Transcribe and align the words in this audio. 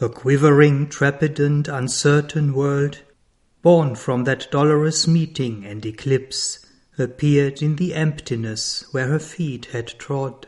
A 0.00 0.08
quivering, 0.08 0.86
trepidant, 0.86 1.66
uncertain 1.66 2.52
world, 2.52 3.00
born 3.62 3.96
from 3.96 4.22
that 4.24 4.48
dolorous 4.48 5.08
meeting 5.08 5.64
and 5.64 5.84
eclipse, 5.84 6.64
appeared 6.96 7.62
in 7.62 7.74
the 7.74 7.94
emptiness 7.94 8.84
where 8.92 9.08
her 9.08 9.18
feet 9.18 9.66
had 9.66 9.98
trod. 9.98 10.46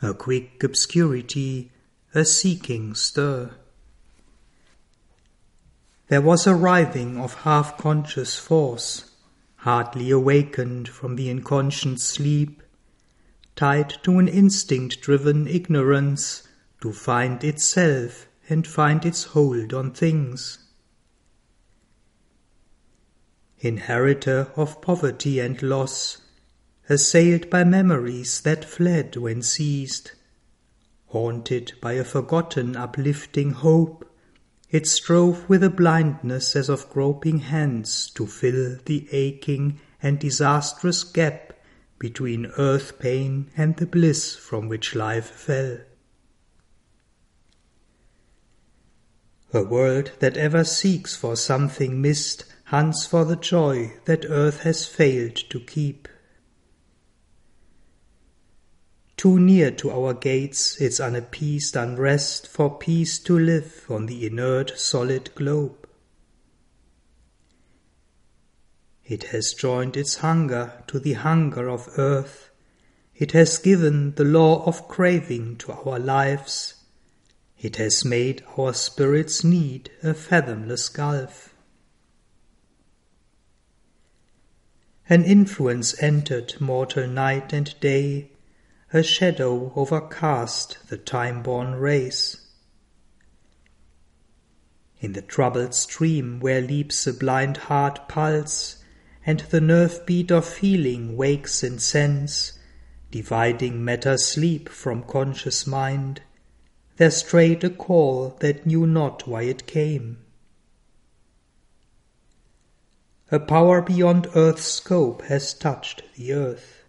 A 0.00 0.14
quick 0.14 0.62
obscurity, 0.62 1.72
a 2.14 2.24
seeking 2.24 2.94
stir. 2.94 3.56
There 6.06 6.22
was 6.22 6.46
a 6.46 6.54
writhing 6.54 7.18
of 7.18 7.34
half 7.42 7.76
conscious 7.76 8.38
force, 8.38 9.10
hardly 9.56 10.12
awakened 10.12 10.88
from 10.88 11.16
the 11.16 11.28
inconscient 11.28 11.98
sleep, 11.98 12.62
tied 13.56 13.94
to 14.04 14.20
an 14.20 14.28
instinct 14.28 15.00
driven 15.00 15.48
ignorance 15.48 16.46
to 16.82 16.92
find 16.92 17.42
itself 17.42 18.28
and 18.48 18.66
find 18.66 19.04
its 19.04 19.24
hold 19.24 19.72
on 19.72 19.90
things. 19.90 20.58
Inheritor 23.58 24.52
of 24.56 24.82
poverty 24.82 25.40
and 25.40 25.62
loss, 25.62 26.18
assailed 26.88 27.48
by 27.48 27.64
memories 27.64 28.40
that 28.42 28.64
fled 28.64 29.16
when 29.16 29.40
seized, 29.40 30.12
haunted 31.06 31.72
by 31.80 31.92
a 31.92 32.04
forgotten 32.04 32.76
uplifting 32.76 33.52
hope, 33.52 34.10
it 34.70 34.86
strove 34.86 35.48
with 35.48 35.62
a 35.62 35.70
blindness 35.70 36.56
as 36.56 36.68
of 36.68 36.90
groping 36.90 37.38
hands 37.38 38.10
to 38.10 38.26
fill 38.26 38.76
the 38.84 39.08
aching 39.12 39.78
and 40.02 40.18
disastrous 40.18 41.04
gap 41.04 41.52
between 41.98 42.52
earth 42.58 42.98
pain 42.98 43.50
and 43.56 43.76
the 43.76 43.86
bliss 43.86 44.34
from 44.34 44.68
which 44.68 44.94
life 44.94 45.30
fell. 45.30 45.78
A 49.56 49.62
world 49.62 50.10
that 50.18 50.36
ever 50.36 50.64
seeks 50.64 51.14
for 51.14 51.36
something 51.36 52.02
missed 52.02 52.44
hunts 52.64 53.06
for 53.06 53.24
the 53.24 53.36
joy 53.36 53.92
that 54.04 54.26
earth 54.28 54.62
has 54.62 54.84
failed 54.84 55.36
to 55.36 55.60
keep. 55.60 56.08
Too 59.16 59.38
near 59.38 59.70
to 59.70 59.92
our 59.92 60.12
gates 60.12 60.80
its 60.80 60.98
unappeased 60.98 61.76
unrest 61.76 62.48
for 62.48 62.78
peace 62.78 63.20
to 63.20 63.38
live 63.38 63.86
on 63.88 64.06
the 64.06 64.26
inert 64.26 64.76
solid 64.76 65.32
globe. 65.36 65.88
It 69.04 69.24
has 69.24 69.54
joined 69.56 69.96
its 69.96 70.16
hunger 70.16 70.82
to 70.88 70.98
the 70.98 71.12
hunger 71.12 71.68
of 71.70 71.88
earth. 71.96 72.50
It 73.14 73.30
has 73.32 73.58
given 73.58 74.16
the 74.16 74.24
law 74.24 74.64
of 74.64 74.88
craving 74.88 75.58
to 75.58 75.72
our 75.72 76.00
lives. 76.00 76.74
It 77.64 77.76
has 77.76 78.04
made 78.04 78.44
our 78.58 78.74
spirit's 78.74 79.42
need 79.42 79.90
a 80.02 80.12
fathomless 80.12 80.90
gulf. 80.90 81.54
An 85.08 85.24
influence 85.24 85.94
entered 86.02 86.60
mortal 86.60 87.06
night 87.06 87.54
and 87.54 87.74
day 87.80 88.32
a 88.92 89.02
shadow 89.02 89.72
overcast 89.76 90.76
the 90.90 90.98
time-born 90.98 91.76
race. 91.76 92.36
In 95.00 95.14
the 95.14 95.22
troubled 95.22 95.74
stream 95.74 96.40
where 96.40 96.60
leaps 96.60 97.06
a 97.06 97.14
blind 97.14 97.56
heart 97.56 98.10
pulse, 98.10 98.84
and 99.24 99.40
the 99.40 99.62
nerve 99.62 100.04
beat 100.04 100.30
of 100.30 100.44
feeling 100.44 101.16
wakes 101.16 101.62
in 101.64 101.78
sense, 101.78 102.58
dividing 103.10 103.82
matter 103.82 104.18
sleep 104.18 104.68
from 104.68 105.02
conscious 105.02 105.66
mind, 105.66 106.20
there 106.96 107.10
strayed 107.10 107.64
a 107.64 107.70
call 107.70 108.36
that 108.40 108.66
knew 108.66 108.86
not 108.86 109.26
why 109.26 109.42
it 109.42 109.66
came. 109.66 110.18
A 113.32 113.40
power 113.40 113.82
beyond 113.82 114.28
earth's 114.36 114.64
scope 114.64 115.22
has 115.22 115.54
touched 115.54 116.02
the 116.16 116.32
earth. 116.32 116.84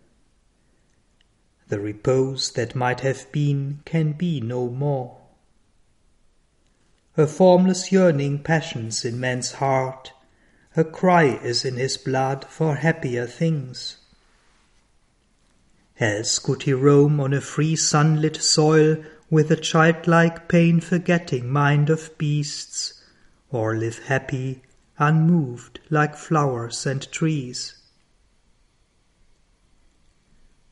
The 1.69 1.79
repose 1.79 2.51
that 2.51 2.75
might 2.75 2.99
have 2.99 3.31
been 3.31 3.79
can 3.85 4.11
be 4.11 4.39
no 4.41 4.69
more. 4.69 5.17
A 7.17 7.25
formless 7.25 7.91
yearning 7.91 8.43
passions 8.43 9.03
in 9.05 9.19
man's 9.19 9.53
heart, 9.53 10.11
a 10.75 10.83
cry 10.83 11.23
is 11.23 11.65
in 11.65 11.77
his 11.77 11.97
blood 11.97 12.45
for 12.49 12.75
happier 12.75 13.25
things. 13.25 13.97
Else 15.99 16.39
could 16.39 16.63
he 16.63 16.73
roam 16.73 17.19
on 17.21 17.33
a 17.33 17.39
free 17.39 17.77
sunlit 17.77 18.35
soil 18.35 19.01
with 19.29 19.49
a 19.51 19.55
childlike 19.55 20.47
pain 20.47 20.79
forgetting 20.79 21.49
mind 21.49 21.89
of 21.89 22.17
beasts, 22.17 23.03
or 23.49 23.75
live 23.75 23.99
happy, 24.05 24.61
unmoved 24.97 25.79
like 25.89 26.15
flowers 26.15 26.85
and 26.85 27.11
trees. 27.11 27.73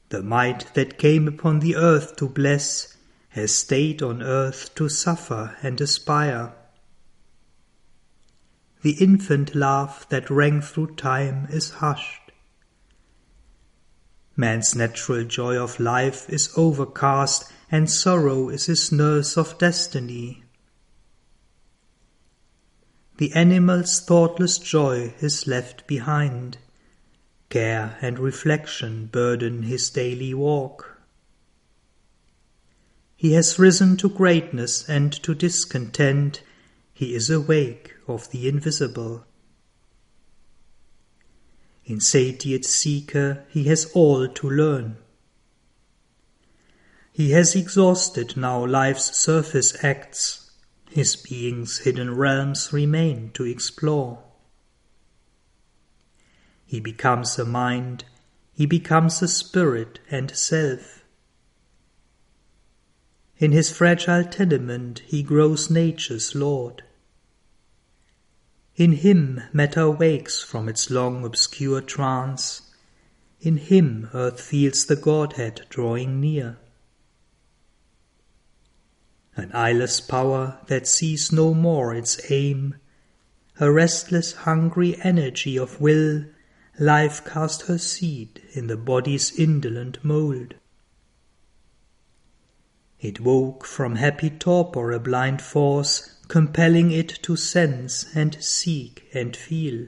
The 0.10 0.22
might 0.22 0.74
that 0.76 1.00
came 1.00 1.28
upon 1.28 1.60
the 1.60 1.76
earth 1.76 2.16
to 2.18 2.30
bless 2.30 2.96
has 3.30 3.56
stayed 3.56 4.04
on 4.04 4.22
earth 4.22 4.76
to 4.76 4.88
suffer 4.88 5.58
and 5.64 5.82
aspire. 5.82 6.54
The 8.84 8.92
infant 8.92 9.56
laugh 9.56 10.08
that 10.10 10.30
rang 10.30 10.62
through 10.62 10.96
time 10.96 11.48
is 11.50 11.72
hushed. 11.72 12.32
Man's 14.36 14.76
natural 14.76 15.24
joy 15.24 15.56
of 15.56 15.80
life 15.80 16.30
is 16.30 16.54
overcast, 16.58 17.52
and 17.74 17.90
sorrow 17.90 18.50
is 18.50 18.68
his 18.68 18.92
nurse 18.92 19.36
of 19.36 19.58
destiny. 19.58 20.44
The 23.18 23.34
animal's 23.34 24.00
thoughtless 24.00 24.60
joy 24.60 25.16
is 25.22 25.48
left 25.48 25.88
behind. 25.88 26.60
Care 27.50 27.98
and 28.00 28.20
reflection 28.20 29.08
burden 29.08 29.64
his 29.64 29.90
daily 29.90 30.36
walk. 30.36 31.02
He 33.16 33.34
has 33.34 33.58
risen 33.58 33.98
to 33.98 34.10
greatness 34.10 34.88
and 34.88 35.12
to 35.24 35.34
discontent, 35.34 36.44
he 36.94 37.16
is 37.16 37.32
awake 37.32 37.96
of 38.08 38.30
the 38.30 38.48
invisible. 38.48 39.26
Insatiate 41.86 42.66
seeker, 42.66 43.46
he 43.50 43.64
has 43.64 43.92
all 43.96 44.28
to 44.28 44.48
learn. 44.48 44.98
He 47.16 47.30
has 47.30 47.54
exhausted 47.54 48.36
now 48.36 48.66
life's 48.66 49.16
surface 49.16 49.84
acts, 49.84 50.50
his 50.90 51.16
being's 51.16 51.78
hidden 51.78 52.16
realms 52.16 52.74
remain 52.74 53.30
to 53.36 53.46
explore. 53.46 54.24
He 56.66 56.80
becomes 56.80 57.38
a 57.38 57.46
mind, 57.46 58.06
he 58.52 58.66
becomes 58.66 59.22
a 59.22 59.28
spirit 59.28 60.00
and 60.10 60.36
self. 60.36 61.04
In 63.38 63.52
his 63.52 63.70
fragile 63.70 64.24
tenement 64.24 65.04
he 65.06 65.22
grows 65.22 65.70
nature's 65.70 66.34
lord. 66.34 66.82
In 68.76 68.94
him 68.94 69.44
matter 69.54 69.88
wakes 69.88 70.42
from 70.42 70.68
its 70.68 70.90
long 70.90 71.24
obscure 71.24 71.82
trance. 71.82 72.74
In 73.40 73.58
him 73.58 74.10
earth 74.16 74.42
feels 74.42 74.88
the 74.88 74.96
Godhead 74.96 75.68
drawing 75.70 76.20
near. 76.20 76.58
An 79.36 79.52
eyeless 79.54 80.00
power 80.00 80.60
that 80.68 80.88
sees 80.88 81.32
no 81.32 81.54
more 81.54 81.94
its 81.94 82.32
aim, 82.32 82.76
a 83.60 83.72
restless 83.72 84.34
hungry 84.34 84.96
energy 85.04 85.58
of 85.58 85.82
will 85.82 86.26
life 86.80 87.24
cast 87.26 87.64
her 87.64 87.78
seed 87.78 88.42
in 88.54 88.68
the 88.68 88.78
body's 88.78 89.38
indolent 89.38 90.04
mould. 90.04 90.56
It 93.00 93.20
woke 93.20 93.66
from 93.66 93.98
happy 93.98 94.30
torpor 94.30 94.92
a 94.92 95.00
blind 95.00 95.42
force, 95.42 96.18
compelling 96.28 96.92
it 96.92 97.10
to 97.24 97.36
sense 97.36 98.06
and 98.16 98.42
seek 98.42 99.10
and 99.14 99.36
feel. 99.36 99.88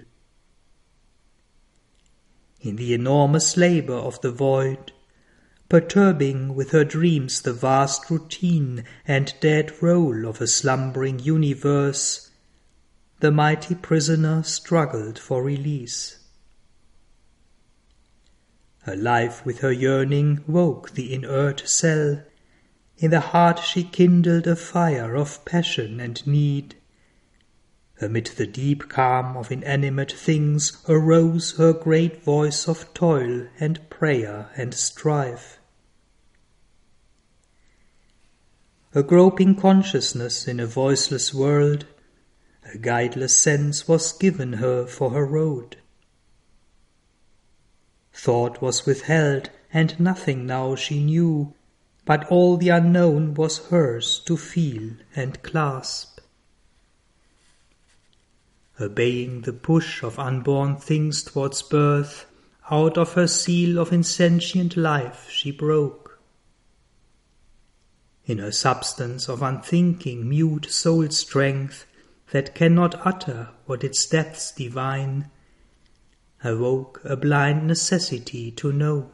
In 2.62 2.76
the 2.76 2.94
enormous 2.94 3.56
labor 3.56 3.94
of 3.94 4.20
the 4.22 4.32
void, 4.32 4.92
perturbing 5.70 6.54
with 6.54 6.72
her 6.72 6.84
dreams 6.84 7.42
the 7.42 7.54
vast 7.54 8.10
routine 8.10 8.84
and 9.08 9.34
dead 9.40 9.72
roll 9.82 10.28
of 10.28 10.42
a 10.42 10.48
slumbering 10.48 11.20
universe, 11.20 12.32
the 13.20 13.32
mighty 13.32 13.74
prisoner 13.74 14.44
struggled 14.44 15.18
for 15.18 15.42
release. 15.44 16.20
Her 18.84 18.96
life 18.96 19.44
with 19.44 19.60
her 19.60 19.72
yearning 19.72 20.44
woke 20.46 20.92
the 20.92 21.12
inert 21.12 21.68
cell. 21.68 22.22
In 22.98 23.10
the 23.10 23.20
heart 23.20 23.58
she 23.58 23.84
kindled 23.84 24.46
a 24.46 24.56
fire 24.56 25.16
of 25.16 25.44
passion 25.44 26.00
and 26.00 26.26
need. 26.28 26.76
Amid 28.02 28.28
the 28.38 28.48
deep 28.48 28.90
calm 28.90 29.38
of 29.38 29.52
inanimate 29.52 30.12
things 30.12 30.84
arose 30.88 31.58
her 31.58 31.74
great 31.74 32.24
voice 32.24 32.68
of 32.68 32.94
toil 32.94 33.48
and 33.60 33.90
prayer 33.90 34.50
and 34.58 34.74
strife. 34.74 35.60
a 38.98 39.04
groping 39.04 39.54
consciousness 39.54 40.48
in 40.48 40.58
a 40.58 40.66
voiceless 40.66 41.34
world, 41.34 41.86
a 42.74 42.78
guideless 42.78 43.36
sense 43.38 43.90
was 43.90 44.14
given 44.14 44.54
her 44.54 44.88
for 44.88 45.10
her 45.10 45.26
road. 45.26 45.76
Thought 48.14 48.62
was 48.62 48.86
withheld, 48.86 49.50
and 49.74 50.00
nothing 50.00 50.46
now 50.46 50.76
she 50.76 51.04
knew, 51.04 51.54
but 52.06 52.24
all 52.32 52.56
the 52.56 52.70
unknown 52.70 53.34
was 53.34 53.68
hers 53.68 54.20
to 54.20 54.38
feel 54.38 54.94
and 55.14 55.44
clasp. 55.44 56.15
Obeying 58.80 59.42
the 59.42 59.54
push 59.54 60.04
of 60.04 60.20
unborn 60.20 60.76
things 60.76 61.24
towards 61.24 61.62
birth, 61.62 62.26
out 62.70 62.98
of 62.98 63.14
her 63.14 63.28
seal 63.28 63.80
of 63.80 63.94
insentient 63.94 64.76
life 64.76 65.30
she 65.30 65.52
broke. 65.52 66.20
In 68.26 68.40
her 68.40 68.52
substance 68.52 69.30
of 69.30 69.42
unthinking, 69.42 70.28
mute 70.28 70.66
soul 70.70 71.10
strength 71.10 71.86
that 72.32 72.56
cannot 72.56 73.06
utter 73.06 73.50
what 73.66 73.84
its 73.84 74.06
depths 74.08 74.52
divine, 74.52 75.30
awoke 76.44 77.02
a 77.04 77.16
blind 77.16 77.68
necessity 77.68 78.52
to 78.52 78.74
know. 78.74 79.12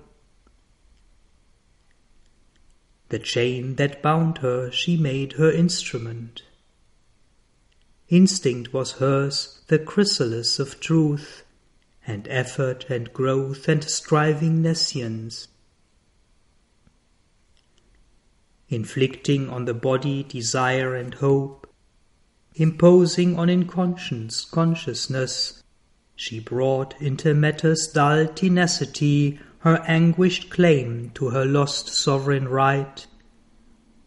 The 3.10 3.20
chain 3.20 3.76
that 3.76 4.02
bound 4.02 4.38
her 4.38 4.72
she 4.72 4.96
made 4.96 5.34
her 5.34 5.52
instrument. 5.52 6.44
Instinct 8.12 8.74
was 8.74 8.92
hers, 9.00 9.62
the 9.68 9.80
chrysalis 9.80 10.60
of 10.60 10.82
truth, 10.82 11.44
and 12.06 12.28
effort 12.28 12.90
and 12.90 13.14
growth 13.14 13.70
and 13.70 13.82
striving 13.86 14.62
nescience. 14.62 15.48
Inflicting 18.68 19.50
on 19.50 19.64
the 19.64 19.74
body 19.74 20.24
desire 20.24 20.94
and 20.94 21.14
hope, 21.14 21.74
imposing 22.54 23.40
on 23.40 23.50
inconscience 23.50 24.44
consciousness, 24.44 25.64
she 26.14 26.38
brought 26.38 27.02
into 27.02 27.34
matter's 27.34 27.88
dull 27.88 28.28
tenacity 28.28 29.40
her 29.60 29.78
anguished 29.88 30.50
claim 30.50 31.12
to 31.14 31.30
her 31.30 31.46
lost 31.46 31.88
sovereign 31.88 32.50
right, 32.50 33.08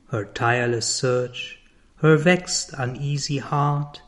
her 0.09 0.27
tireless 0.27 0.87
search, 0.95 1.59
her 1.97 2.17
vexed 2.17 2.73
uneasy 2.77 3.39
heart, 3.39 4.03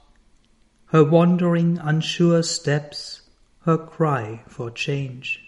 her 0.86 1.04
wandering 1.04 1.78
unsure 1.78 2.42
steps, 2.42 3.22
her 3.60 3.78
cry 3.78 4.42
for 4.48 4.70
change. 4.70 5.40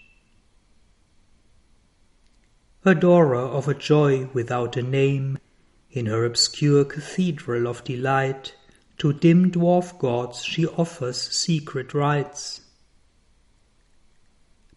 Adorer 2.85 3.37
of 3.37 3.67
a 3.67 3.73
joy 3.73 4.25
without 4.33 4.77
a 4.77 4.81
name, 4.81 5.37
in 5.91 6.05
her 6.05 6.25
obscure 6.25 6.85
cathedral 6.85 7.67
of 7.67 7.83
delight, 7.83 8.55
to 8.97 9.13
dim 9.13 9.51
dwarf 9.51 9.97
gods 9.99 10.43
she 10.43 10.65
offers 10.67 11.21
secret 11.21 11.93
rites. 11.93 12.61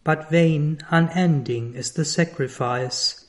But 0.05 0.31
vain, 0.31 0.81
unending 0.91 1.75
is 1.75 1.93
the 1.93 2.05
sacrifice, 2.05 3.22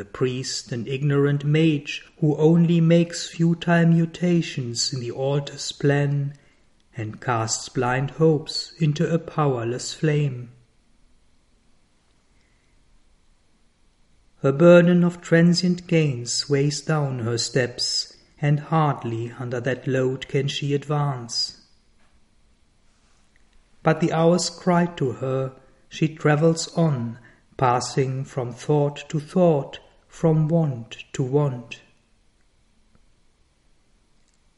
the 0.00 0.04
priest 0.06 0.72
an 0.72 0.86
ignorant 0.86 1.44
mage 1.44 2.10
who 2.20 2.34
only 2.38 2.80
makes 2.80 3.28
futile 3.28 3.84
mutations 3.84 4.94
in 4.94 5.00
the 5.00 5.10
altar's 5.10 5.72
plan 5.72 6.32
and 6.96 7.20
casts 7.20 7.68
blind 7.68 8.12
hopes 8.12 8.72
into 8.78 9.06
a 9.12 9.18
powerless 9.18 9.92
flame. 9.92 10.50
Her 14.40 14.52
burden 14.52 15.04
of 15.04 15.20
transient 15.20 15.86
gains 15.86 16.48
weighs 16.48 16.80
down 16.80 17.18
her 17.18 17.36
steps, 17.36 18.16
and 18.40 18.58
hardly 18.58 19.34
under 19.38 19.60
that 19.60 19.86
load 19.86 20.28
can 20.28 20.48
she 20.48 20.72
advance. 20.72 21.60
But 23.82 24.00
the 24.00 24.14
hours 24.14 24.48
cry 24.48 24.86
to 24.96 25.12
her, 25.12 25.52
she 25.90 26.08
travels 26.08 26.74
on, 26.74 27.18
passing 27.58 28.24
from 28.24 28.54
thought 28.54 29.06
to 29.10 29.20
thought, 29.20 29.78
from 30.10 30.48
want 30.48 31.04
to 31.14 31.22
want. 31.22 31.80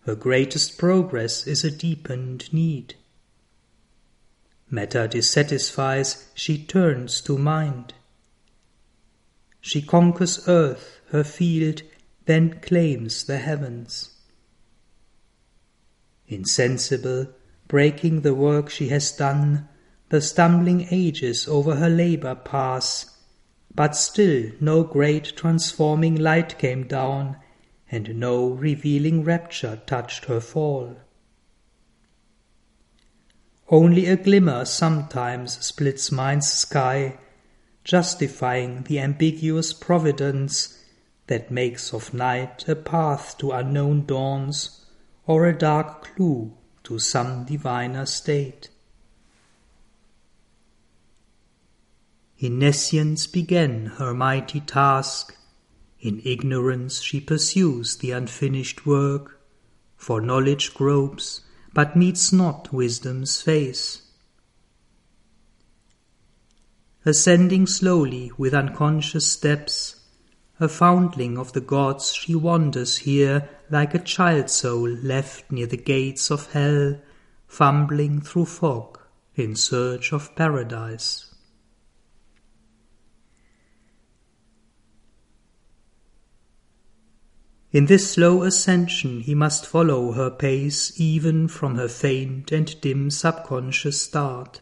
Her 0.07 0.17
greatest 0.17 0.79
progress 0.79 1.47
is 1.47 1.63
a 1.63 1.71
deepened 1.71 2.53
need. 2.53 2.95
Matter 4.69 5.07
dissatisfies, 5.07 6.31
she 6.35 6.65
turns 6.65 7.21
to 7.21 7.39
mind. 7.39 7.95
She 9.61 9.83
conquers 9.83 10.49
earth, 10.49 11.01
her 11.11 11.23
field, 11.23 11.83
then 12.25 12.59
claims 12.61 13.25
the 13.25 13.39
heavens. 13.39 14.11
Insensible, 16.27 17.29
breaking 17.69 18.23
the 18.23 18.35
work 18.35 18.71
she 18.71 18.89
has 18.89 19.13
done, 19.13 19.69
the 20.09 20.23
stumbling 20.23 20.89
ages 20.91 21.47
over 21.47 21.77
her 21.77 21.91
labor 21.91 22.35
pass, 22.35 23.12
but 23.75 23.97
still 23.97 24.51
no 24.61 24.83
great 24.83 25.35
transforming 25.37 26.15
light 26.15 26.59
came 26.59 26.87
down 26.87 27.37
and 27.91 28.17
no 28.17 28.49
revealing 28.49 29.25
rapture 29.25 29.81
touched 29.87 30.27
her 30.27 30.41
fall. 30.41 30.97
Only 33.69 34.07
a 34.07 34.17
glimmer 34.17 34.65
sometimes 34.65 35.65
splits 35.65 36.13
mind's 36.13 36.53
sky, 36.53 37.19
justifying 37.85 38.83
the 38.83 38.99
ambiguous 38.99 39.73
providence 39.73 40.79
that 41.27 41.51
makes 41.51 41.95
of 41.95 42.13
night 42.13 42.69
a 42.69 42.77
path 42.77 43.39
to 43.39 43.53
unknown 43.53 44.05
dawns 44.05 44.85
or 45.27 45.47
a 45.47 45.57
dark 45.57 46.05
clue 46.05 46.53
to 46.85 46.99
some 46.99 47.45
diviner 47.45 48.05
state. 48.05 48.69
In 52.43 52.59
nescience 52.59 53.29
began 53.29 53.87
her 53.87 54.13
mighty 54.13 54.59
task, 54.59 55.37
in 56.01 56.21
ignorance 56.25 57.01
she 57.01 57.21
pursues 57.21 57.99
the 57.99 58.11
unfinished 58.11 58.85
work, 58.85 59.41
for 59.97 60.21
knowledge 60.21 60.75
gropes, 60.75 61.43
but 61.73 61.95
meets 61.95 62.33
not 62.33 62.73
wisdom's 62.73 63.41
face. 63.41 64.03
Ascending 67.07 67.69
slowly 67.69 68.33
with 68.37 68.55
unconscious 68.55 69.25
steps, 69.25 70.01
a 70.59 70.67
foundling 70.69 71.39
of 71.39 71.53
the 71.53 71.61
gods 71.61 72.13
she 72.13 72.35
wanders 72.35 72.97
here 72.97 73.49
like 73.71 73.95
a 73.95 74.01
child 74.01 74.51
soul 74.51 74.89
left 74.89 75.53
near 75.53 75.69
the 75.69 75.77
gates 75.77 76.29
of 76.29 76.51
hell, 76.51 77.01
fumbling 77.47 78.21
through 78.21 78.47
fog 78.47 78.99
in 79.37 79.55
search 79.55 80.13
of 80.13 80.35
paradise. 80.35 81.32
In 87.73 87.87
this 87.87 88.11
slow 88.11 88.43
ascension 88.43 89.21
he 89.21 89.35
must 89.35 89.65
follow 89.65 90.13
her 90.13 90.29
pace 90.29 90.93
even 91.01 91.49
from 91.49 91.77
her 91.77 91.89
faint 91.89 92.53
and 92.53 92.79
dim 92.83 93.11
subconscious 93.11 93.99
start. 93.99 94.61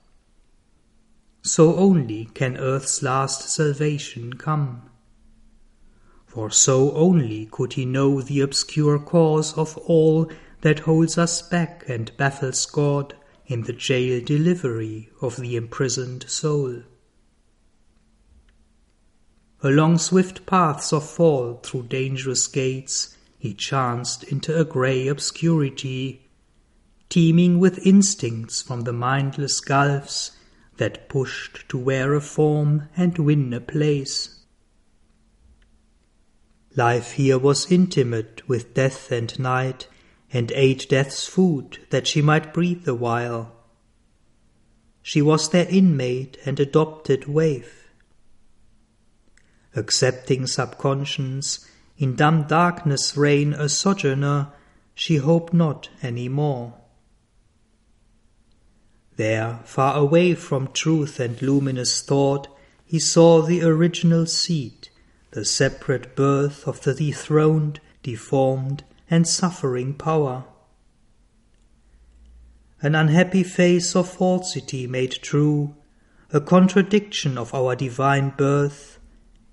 So 1.43 1.75
only 1.75 2.27
can 2.35 2.57
earth's 2.57 3.03
last 3.03 3.49
salvation 3.49 4.35
come. 4.35 4.83
For 6.25 6.51
so 6.53 6.93
only 6.93 7.47
could 7.51 7.73
he 7.73 7.85
know 7.85 8.21
the 8.23 8.41
obscure 8.43 9.01
cause 9.01 9.59
of 9.59 9.77
all 9.79 10.31
that 10.61 10.81
holds 10.81 11.19
us 11.19 11.43
back 11.43 11.83
and 11.89 12.17
baffles 12.17 12.65
God 12.67 13.17
in 13.47 13.63
the 13.63 13.73
jail 13.73 14.25
delivery 14.25 15.11
of 15.21 15.37
the 15.37 15.57
imprisoned 15.57 16.31
soul. 16.31 16.85
Along 19.63 19.99
swift 19.99 20.47
paths 20.47 20.91
of 20.91 21.09
fall 21.09 21.61
through 21.63 21.89
dangerous 21.89 22.47
gates 22.47 23.17
he 23.39 23.53
chanced 23.53 24.25
into 24.25 24.59
a 24.59 24.65
grey 24.65 25.07
obscurity, 25.07 26.31
teeming 27.11 27.59
with 27.59 27.87
instincts 27.87 28.63
from 28.63 28.83
the 28.83 28.93
mindless 28.93 29.61
gulfs 29.61 30.33
that 30.79 31.11
pushed 31.11 31.69
to 31.69 31.77
wear 31.77 32.15
a 32.15 32.23
form 32.23 32.89
and 32.97 33.19
win 33.19 33.53
a 33.53 33.61
place. 33.61 34.41
Life 36.75 37.13
here 37.13 37.39
was 37.39 37.71
intimate 37.71 38.49
with 38.49 38.73
death 38.73 39.13
and 39.13 39.39
night, 39.39 39.89
and 40.33 40.53
ate 40.53 40.89
death's 40.89 41.27
food 41.27 41.79
that 41.91 42.07
she 42.07 42.23
might 42.23 42.55
breathe 42.55 42.89
a 42.89 42.95
while. 42.95 43.53
She 45.03 45.21
was 45.21 45.51
their 45.51 45.69
inmate 45.69 46.39
and 46.47 46.59
adopted 46.61 47.27
waif 47.27 47.80
accepting 49.75 50.47
subconscience, 50.47 51.67
in 51.97 52.17
dumb 52.17 52.45
darkness 52.45 53.17
reign 53.17 53.53
a 53.53 53.69
sojourner, 53.69 54.49
she 54.95 55.17
hoped 55.17 55.53
not 55.53 55.89
any 56.03 56.29
more. 56.29 56.75
There, 59.17 59.61
far 59.65 59.97
away 59.97 60.35
from 60.35 60.73
truth 60.73 61.21
and 61.21 61.41
luminous 61.43 62.01
thought, 62.01 62.49
he 62.85 62.99
saw 62.99 63.43
the 63.43 63.63
original 63.63 64.27
seed, 64.27 64.89
the 65.33 65.45
separate 65.45 66.17
birth 66.17 66.67
of 66.67 66.83
the 66.83 66.95
dethroned, 66.95 67.81
deformed, 68.03 68.83
and 69.11 69.29
suffering 69.29 69.95
power. 69.95 70.45
An 72.81 72.95
unhappy 72.95 73.43
face 73.43 73.95
of 73.95 74.09
falsity 74.09 74.87
made 74.87 75.13
true, 75.13 75.75
a 76.33 76.41
contradiction 76.41 77.37
of 77.37 77.53
our 77.53 77.77
divine 77.77 78.31
birth, 78.31 79.00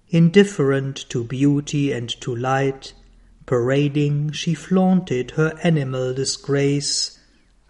indifferent 0.10 0.96
to 1.10 1.24
beauty 1.24 1.92
and 1.92 2.10
to 2.22 2.36
light, 2.36 2.94
parading 3.46 4.32
she 4.32 4.54
flaunted 4.54 5.32
her 5.32 5.58
animal 5.64 6.14
disgrace, 6.14 7.20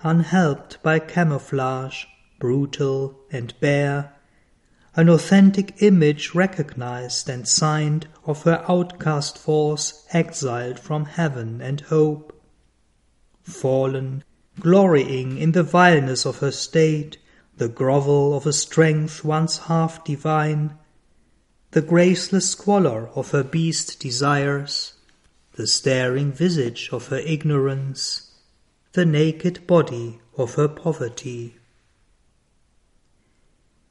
unhelped 0.04 0.82
by 0.84 1.00
camouflage, 1.00 2.06
brutal 2.40 3.20
and 3.32 3.54
bare, 3.60 4.14
an 4.96 5.10
authentic 5.10 5.82
image 5.82 6.34
recognized 6.34 7.30
and 7.30 7.48
signed 7.48 8.08
of 8.26 8.44
her 8.44 8.66
outcast 8.68 9.38
force 9.38 10.04
exiled 10.12 10.80
from 10.80 11.06
heaven 11.06 11.62
and 11.62 11.82
hope. 11.82 12.34
Fallen, 13.44 14.24
glorying 14.60 15.38
in 15.38 15.52
the 15.52 15.62
vileness 15.62 16.26
of 16.26 16.40
her 16.40 16.52
state, 16.52 17.18
the 17.58 17.70
grovel 17.70 18.36
of 18.36 18.48
a 18.48 18.54
strength 18.54 19.24
once 19.24 19.60
half 19.60 20.04
divine, 20.04 20.76
the 21.78 21.84
graceless 21.84 22.50
squalor 22.50 23.08
of 23.14 23.30
her 23.30 23.44
beast 23.44 24.00
desires, 24.00 24.94
the 25.58 25.68
staring 25.68 26.32
visage 26.32 26.90
of 26.92 27.10
her 27.10 27.20
ignorance, 27.20 28.32
the 28.94 29.06
naked 29.06 29.68
body 29.68 30.20
of 30.40 30.56
her 30.56 30.68
poverty. 30.68 31.56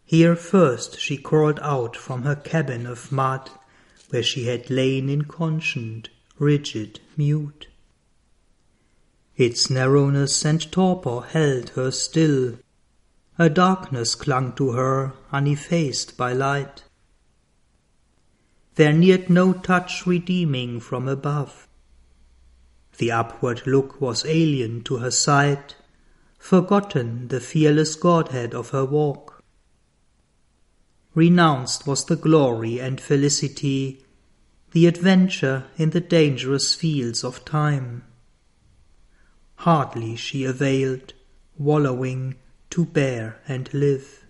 Here 0.05 0.35
first 0.35 0.99
she 0.99 1.17
crawled 1.17 1.61
out 1.63 1.95
from 1.95 2.23
her 2.23 2.35
cabin 2.35 2.87
of 2.87 3.13
mud, 3.13 3.51
where 4.11 4.25
she 4.25 4.47
had 4.47 4.69
lain 4.69 5.09
inconscient, 5.09 6.09
rigid, 6.41 6.99
mute. 7.17 7.69
Its 9.37 9.71
narrowness 9.71 10.45
and 10.45 10.73
torpor 10.73 11.21
held 11.21 11.69
her 11.77 11.93
still. 11.93 12.59
A 13.39 13.49
darkness 13.49 14.17
clung 14.17 14.55
to 14.55 14.73
her, 14.73 15.13
uneffaced 15.31 16.17
by 16.17 16.33
light. 16.33 16.83
There 18.77 18.93
neared 18.93 19.31
no 19.31 19.55
touch 19.55 20.07
redeeming 20.07 20.81
from 20.81 21.09
above. 21.09 21.67
The 22.99 23.11
upward 23.11 23.67
look 23.67 24.01
was 24.01 24.25
alien 24.27 24.83
to 24.85 24.99
her 24.99 25.11
sight, 25.11 25.77
forgotten 26.39 27.29
the 27.29 27.41
fearless 27.41 27.95
godhead 27.95 28.55
of 28.55 28.71
her 28.71 28.85
walk. 28.85 29.43
Renounced 31.15 31.87
was 31.87 32.05
the 32.05 32.17
glory 32.17 32.79
and 32.79 33.01
felicity, 33.01 34.05
the 34.73 34.87
adventure 34.87 35.65
in 35.79 35.91
the 35.91 36.01
dangerous 36.01 36.75
fields 36.75 37.25
of 37.25 37.47
time. 37.47 38.05
Hardly 39.57 40.17
she 40.17 40.45
availed, 40.45 41.15
wallowing, 41.57 42.35
to 42.69 42.85
bear 42.85 43.41
and 43.49 43.73
live. 43.73 44.26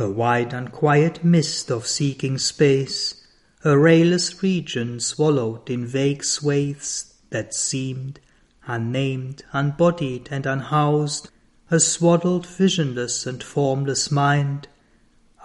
A 0.00 0.08
wide 0.08 0.52
unquiet 0.52 1.24
mist 1.24 1.70
of 1.70 1.84
seeking 1.84 2.38
space, 2.38 3.26
a 3.64 3.76
rayless 3.76 4.40
region 4.44 5.00
swallowed 5.00 5.68
in 5.68 5.84
vague 5.84 6.22
swathes 6.22 7.14
that 7.30 7.52
seemed, 7.52 8.20
unnamed, 8.64 9.42
unbodied, 9.52 10.28
and 10.30 10.46
unhoused, 10.46 11.30
a 11.68 11.80
swaddled, 11.80 12.46
visionless, 12.46 13.26
and 13.26 13.42
formless 13.42 14.10
mind 14.10 14.68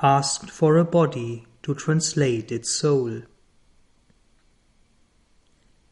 asked 0.04 0.52
for 0.52 0.78
a 0.78 0.86
body 0.86 1.48
to 1.64 1.74
translate 1.74 2.52
its 2.52 2.70
soul. 2.70 3.24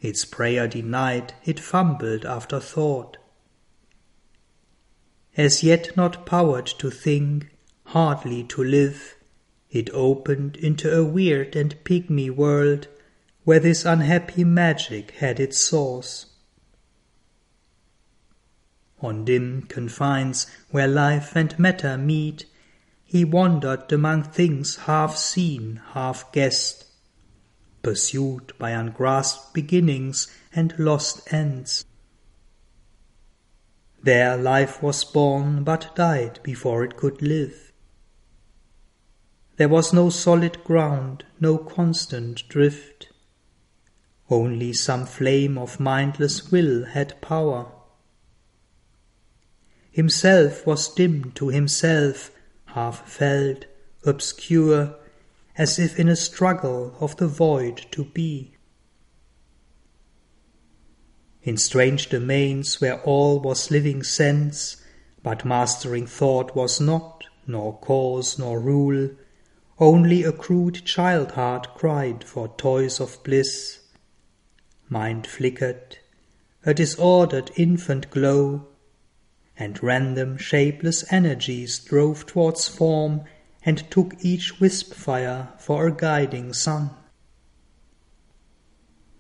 Its 0.01 0.23
prayer 0.23 0.67
denied, 0.67 1.33
it 1.45 1.59
fumbled 1.59 2.25
after 2.25 2.59
thought. 2.59 3.17
As 5.35 5.63
yet 5.63 5.97
not 5.97 6.25
powered 6.25 6.67
to 6.67 6.91
think, 6.91 7.50
hardly 7.91 8.41
to 8.41 8.63
live, 8.63 9.17
it 9.69 9.89
opened 9.91 10.55
into 10.55 10.97
a 10.97 11.03
weird 11.03 11.57
and 11.57 11.75
pygmy 11.83 12.29
world 12.29 12.87
where 13.43 13.59
this 13.59 13.83
unhappy 13.83 14.45
magic 14.45 15.11
had 15.11 15.41
its 15.41 15.57
source. 15.57 16.27
On 19.01 19.25
dim 19.25 19.63
confines 19.63 20.47
where 20.69 20.87
life 20.87 21.35
and 21.35 21.57
matter 21.59 21.97
meet, 21.97 22.45
he 23.03 23.25
wandered 23.25 23.91
among 23.91 24.23
things 24.23 24.77
half 24.87 25.17
seen, 25.17 25.81
half 25.93 26.31
guessed, 26.31 26.85
pursued 27.83 28.53
by 28.57 28.69
ungrasped 28.69 29.53
beginnings 29.53 30.27
and 30.55 30.73
lost 30.79 31.33
ends. 31.33 31.83
There 34.01 34.37
life 34.37 34.81
was 34.81 35.03
born 35.03 35.65
but 35.65 35.93
died 35.93 36.39
before 36.41 36.85
it 36.85 36.95
could 36.95 37.21
live. 37.21 37.70
There 39.61 39.69
was 39.69 39.93
no 39.93 40.09
solid 40.09 40.63
ground, 40.63 41.23
no 41.39 41.59
constant 41.59 42.49
drift. 42.49 43.09
Only 44.27 44.73
some 44.73 45.05
flame 45.05 45.55
of 45.55 45.79
mindless 45.79 46.51
will 46.51 46.85
had 46.85 47.21
power 47.21 47.71
Himself 49.91 50.65
was 50.65 50.91
dim 50.91 51.31
to 51.33 51.49
himself, 51.49 52.31
half 52.73 53.07
felt, 53.07 53.67
obscure, 54.03 54.95
as 55.55 55.77
if 55.77 55.99
in 55.99 56.09
a 56.09 56.15
struggle 56.15 56.95
of 56.99 57.17
the 57.17 57.27
void 57.27 57.85
to 57.91 58.05
be. 58.05 58.55
In 61.43 61.57
strange 61.57 62.09
domains 62.09 62.81
where 62.81 62.99
all 63.03 63.39
was 63.39 63.69
living 63.69 64.01
sense, 64.01 64.77
but 65.21 65.45
mastering 65.45 66.07
thought 66.07 66.55
was 66.55 66.81
not, 66.81 67.25
nor 67.45 67.77
cause 67.77 68.39
nor 68.39 68.59
rule, 68.59 69.11
only 69.81 70.23
a 70.23 70.31
crude 70.31 70.85
child 70.85 71.31
heart 71.31 71.73
cried 71.73 72.23
for 72.23 72.47
toys 72.49 72.99
of 72.99 73.21
bliss. 73.23 73.79
Mind 74.87 75.25
flickered, 75.25 75.97
a 76.63 76.71
disordered 76.71 77.49
infant 77.55 78.11
glow 78.11 78.67
and 79.57 79.81
random 79.81 80.37
shapeless 80.37 81.03
energies 81.11 81.79
drove 81.79 82.27
towards 82.27 82.67
form 82.67 83.23
and 83.65 83.89
took 83.89 84.13
each 84.21 84.59
wisp 84.59 84.93
fire 84.93 85.49
for 85.57 85.87
a 85.87 85.91
guiding 85.91 86.53
sun. 86.53 86.91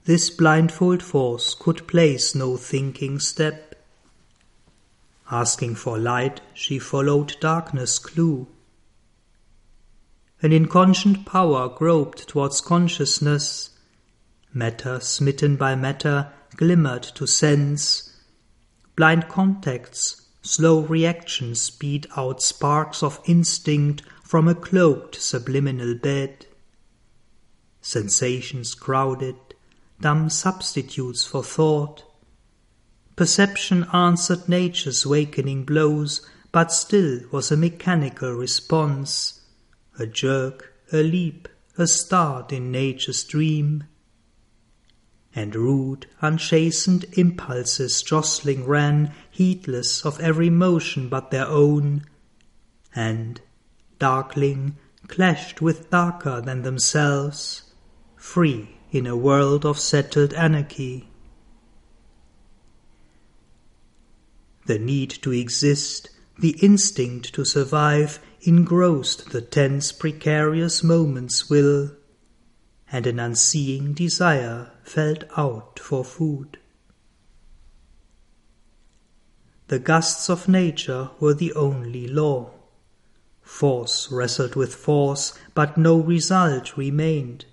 This 0.05 0.29
blindfold 0.29 1.01
force 1.01 1.55
could 1.55 1.87
place 1.87 2.35
no 2.35 2.55
thinking 2.55 3.19
step. 3.19 3.75
Asking 5.31 5.73
for 5.73 5.97
light, 5.97 6.41
she 6.53 6.77
followed 6.77 7.35
darkness' 7.39 7.97
clue. 7.97 8.47
An 10.41 10.51
inconscient 10.51 11.25
power 11.25 11.69
groped 11.69 12.27
towards 12.27 12.61
consciousness. 12.61 13.69
Matter 14.53 14.99
smitten 14.99 15.55
by 15.55 15.75
matter 15.75 16.33
glimmered 16.55 17.03
to 17.03 17.27
sense. 17.27 18.17
Blind 18.95 19.29
contacts 19.29 20.21
Slow 20.43 20.81
reactions 20.81 21.69
beat 21.69 22.07
out 22.17 22.41
sparks 22.41 23.03
of 23.03 23.21
instinct 23.25 24.01
from 24.23 24.47
a 24.47 24.55
cloaked 24.55 25.21
subliminal 25.21 25.93
bed. 25.93 26.47
Sensations 27.81 28.73
crowded, 28.73 29.35
dumb 29.99 30.31
substitutes 30.31 31.23
for 31.23 31.43
thought. 31.43 32.03
Perception 33.15 33.83
answered 33.93 34.49
nature's 34.49 35.05
wakening 35.05 35.63
blows, 35.63 36.27
but 36.51 36.71
still 36.71 37.19
was 37.31 37.51
a 37.51 37.57
mechanical 37.57 38.31
response, 38.31 39.40
a 40.01 40.07
jerk, 40.07 40.73
a 40.91 40.97
leap, 40.97 41.47
a 41.77 41.87
start 41.87 42.51
in 42.51 42.71
nature's 42.71 43.23
dream 43.23 43.85
and 45.33 45.55
rude, 45.55 46.07
unchastened 46.21 47.05
impulses 47.13 48.03
jostling 48.03 48.65
ran, 48.65 49.13
heedless 49.29 50.05
of 50.05 50.19
every 50.19 50.49
motion 50.49 51.07
but 51.07 51.31
their 51.31 51.47
own, 51.47 52.03
and, 52.93 53.39
darkling, 53.97 54.75
clashed 55.07 55.61
with 55.61 55.89
darker 55.89 56.41
than 56.41 56.63
themselves, 56.63 57.63
free 58.17 58.75
in 58.91 59.07
a 59.07 59.15
world 59.15 59.65
of 59.65 59.79
settled 59.79 60.33
anarchy. 60.33 61.07
The 64.65 64.79
need 64.79 65.11
to 65.21 65.31
exist, 65.31 66.09
the 66.37 66.57
instinct 66.61 67.33
to 67.35 67.45
survive, 67.45 68.19
engrossed 68.43 69.31
the 69.31 69.41
tense, 69.41 69.91
precarious 69.91 70.83
moment's 70.83 71.49
will 71.49 71.91
and 72.91 73.07
an 73.07 73.19
unseeing 73.19 73.93
desire 73.93 74.71
felt 74.83 75.23
out 75.37 75.79
for 75.79 76.03
food. 76.03 76.57
The 79.69 79.79
gusts 79.79 80.29
of 80.29 80.49
nature 80.49 81.11
were 81.19 81.33
the 81.33 81.53
only 81.53 82.05
law. 82.07 82.51
Force 83.41 84.11
wrestled 84.11 84.55
with 84.55 84.75
force, 84.75 85.33
but 85.53 85.77
no 85.77 85.97
result 85.97 86.75
remained. 86.75 87.45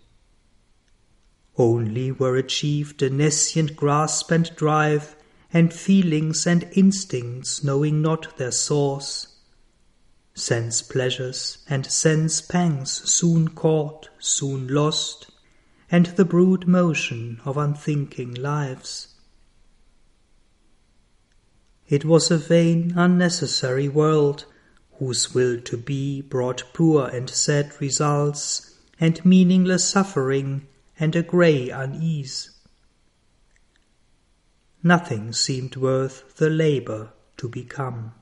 Only 1.57 2.11
were 2.11 2.37
achieved 2.37 3.03
a 3.03 3.11
nescient 3.11 3.77
grasp 3.77 4.33
and 4.33 4.55
drive, 4.57 5.15
and 5.53 5.73
feelings 5.73 6.47
and 6.47 6.69
instincts 6.73 7.63
knowing 7.63 8.03
not 8.03 8.37
their 8.37 8.53
source. 8.53 9.28
Sense 10.39 10.83
pleasures 10.83 11.59
and 11.69 11.85
sense 11.85 12.41
pangs 12.41 12.93
soon 13.11 13.49
caught, 13.49 14.09
soon 14.21 14.69
lost, 14.69 15.33
and 15.91 16.07
the 16.07 16.25
brute 16.25 16.65
motion 16.65 17.41
of 17.45 17.57
unthinking 17.57 18.35
lives. 18.35 19.17
It 21.89 22.05
was 22.05 22.31
a 22.31 22.39
vain, 22.39 22.93
unnecessary 22.97 23.89
world, 23.89 24.45
whose 25.01 25.35
will 25.35 25.61
to 25.63 25.77
be 25.77 26.23
brought 26.23 26.63
poor 26.73 27.09
and 27.09 27.29
sad 27.29 27.73
results, 27.81 28.79
and 29.01 29.25
meaningless 29.25 29.85
suffering, 29.85 30.69
and 31.01 31.17
a 31.17 31.23
grey 31.23 31.69
unease. 31.71 32.51
Nothing 34.85 35.33
seemed 35.33 35.75
worth 35.75 36.37
the 36.37 36.49
labour 36.49 37.11
to 37.39 37.49
become. 37.49 38.13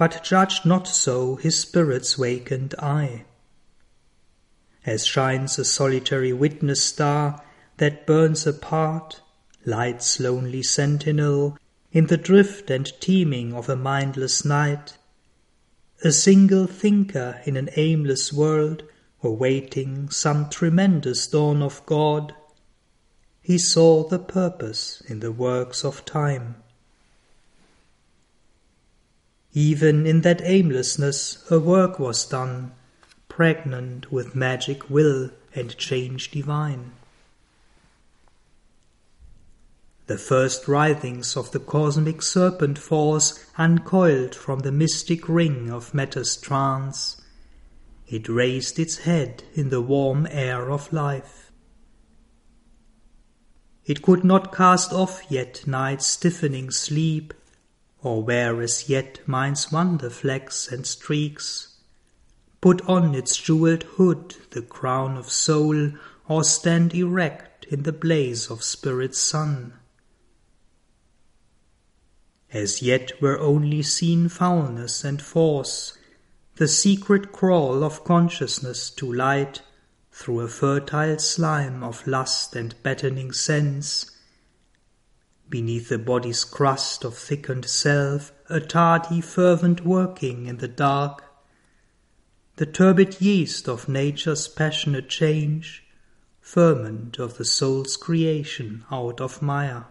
But 0.00 0.24
judged 0.24 0.64
not 0.64 0.88
so 0.88 1.36
his 1.36 1.58
spirit's 1.58 2.16
wakened 2.16 2.74
eye. 2.78 3.26
As 4.86 5.04
shines 5.04 5.58
a 5.58 5.64
solitary 5.66 6.32
witness 6.32 6.82
star 6.82 7.44
that 7.76 8.06
burns 8.06 8.46
apart, 8.46 9.20
light's 9.66 10.18
lonely 10.18 10.62
sentinel, 10.62 11.58
in 11.92 12.06
the 12.06 12.16
drift 12.16 12.70
and 12.70 12.90
teeming 12.98 13.52
of 13.52 13.68
a 13.68 13.76
mindless 13.76 14.42
night, 14.42 14.96
a 16.02 16.12
single 16.12 16.66
thinker 16.66 17.42
in 17.44 17.58
an 17.58 17.68
aimless 17.76 18.32
world, 18.32 18.84
awaiting 19.22 20.08
some 20.08 20.48
tremendous 20.48 21.26
dawn 21.26 21.60
of 21.60 21.84
God, 21.84 22.34
he 23.42 23.58
saw 23.58 24.08
the 24.08 24.18
purpose 24.18 25.02
in 25.08 25.20
the 25.20 25.30
works 25.30 25.84
of 25.84 26.06
time. 26.06 26.54
Even 29.52 30.06
in 30.06 30.20
that 30.20 30.40
aimlessness 30.42 31.44
a 31.50 31.58
work 31.58 31.98
was 31.98 32.24
done, 32.24 32.72
pregnant 33.28 34.12
with 34.12 34.36
magic 34.36 34.88
will 34.88 35.30
and 35.54 35.76
change 35.76 36.30
divine. 36.30 36.92
The 40.06 40.18
first 40.18 40.66
writhings 40.66 41.36
of 41.36 41.52
the 41.52 41.60
cosmic 41.60 42.22
serpent 42.22 42.78
force 42.78 43.44
uncoiled 43.56 44.34
from 44.34 44.60
the 44.60 44.72
mystic 44.72 45.28
ring 45.28 45.70
of 45.70 45.94
matter's 45.94 46.36
trance. 46.36 47.20
It 48.08 48.28
raised 48.28 48.78
its 48.78 48.98
head 48.98 49.44
in 49.54 49.70
the 49.70 49.80
warm 49.80 50.26
air 50.30 50.70
of 50.70 50.92
life. 50.92 51.52
It 53.84 54.02
could 54.02 54.24
not 54.24 54.52
cast 54.52 54.92
off 54.92 55.22
yet 55.28 55.66
night's 55.66 56.06
stiffening 56.06 56.70
sleep 56.70 57.32
or 58.02 58.22
wear 58.22 58.60
as 58.62 58.88
yet 58.88 59.20
mind's 59.26 59.70
wonder 59.70 60.10
flecks 60.10 60.68
and 60.70 60.86
streaks. 60.86 61.76
Put 62.60 62.80
on 62.88 63.14
its 63.14 63.36
jewelled 63.36 63.82
hood 63.82 64.36
the 64.50 64.62
crown 64.62 65.16
of 65.16 65.30
soul, 65.30 65.92
or 66.28 66.44
stand 66.44 66.94
erect 66.94 67.64
in 67.66 67.82
the 67.82 67.92
blaze 67.92 68.50
of 68.50 68.62
spirit's 68.62 69.18
sun. 69.18 69.74
As 72.52 72.82
yet 72.82 73.20
were 73.22 73.38
only 73.38 73.82
seen 73.82 74.28
foulness 74.28 75.04
and 75.04 75.22
force, 75.22 75.96
the 76.56 76.68
secret 76.68 77.32
crawl 77.32 77.84
of 77.84 78.04
consciousness 78.04 78.90
to 78.90 79.10
light 79.10 79.62
through 80.12 80.40
a 80.40 80.48
fertile 80.48 81.18
slime 81.18 81.82
of 81.82 82.06
lust 82.06 82.54
and 82.54 82.74
battening 82.82 83.32
sense, 83.32 84.09
Beneath 85.50 85.88
the 85.88 85.98
body's 85.98 86.44
crust 86.44 87.02
of 87.04 87.16
thickened 87.16 87.64
self, 87.64 88.32
a 88.48 88.60
tardy, 88.60 89.20
fervent 89.20 89.84
working 89.84 90.46
in 90.46 90.58
the 90.58 90.68
dark. 90.68 91.24
The 92.54 92.66
turbid 92.66 93.20
yeast 93.20 93.68
of 93.68 93.88
nature's 93.88 94.46
passionate 94.46 95.08
change, 95.08 95.84
ferment 96.40 97.18
of 97.18 97.36
the 97.36 97.44
soul's 97.44 97.96
creation 97.96 98.84
out 98.92 99.20
of 99.20 99.42
mire. 99.42 99.86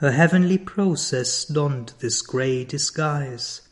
A 0.00 0.10
heavenly 0.10 0.58
process 0.58 1.44
donned 1.44 1.92
this 2.00 2.20
grey 2.20 2.64
disguise. 2.64 3.62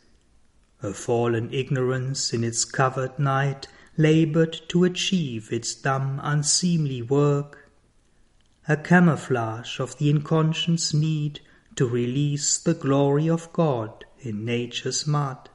A 0.81 0.93
fallen 0.93 1.53
ignorance 1.53 2.31
in 2.31 2.45
its 2.45 2.63
covered 2.63 3.19
night 3.19 3.67
laboured 3.97 4.61
to 4.69 4.85
achieve 4.85 5.51
its 5.51 5.75
dumb, 5.75 6.21
unseemly 6.23 7.01
work 7.01 7.62
a 8.67 8.77
camouflage 8.77 9.79
of 9.79 9.97
the 9.97 10.09
inconscious 10.09 10.93
need 10.93 11.41
to 11.75 11.85
release 11.85 12.57
the 12.57 12.73
glory 12.73 13.29
of 13.29 13.51
God 13.51 14.05
in 14.19 14.45
nature's 14.45 15.05
mud. 15.05 15.49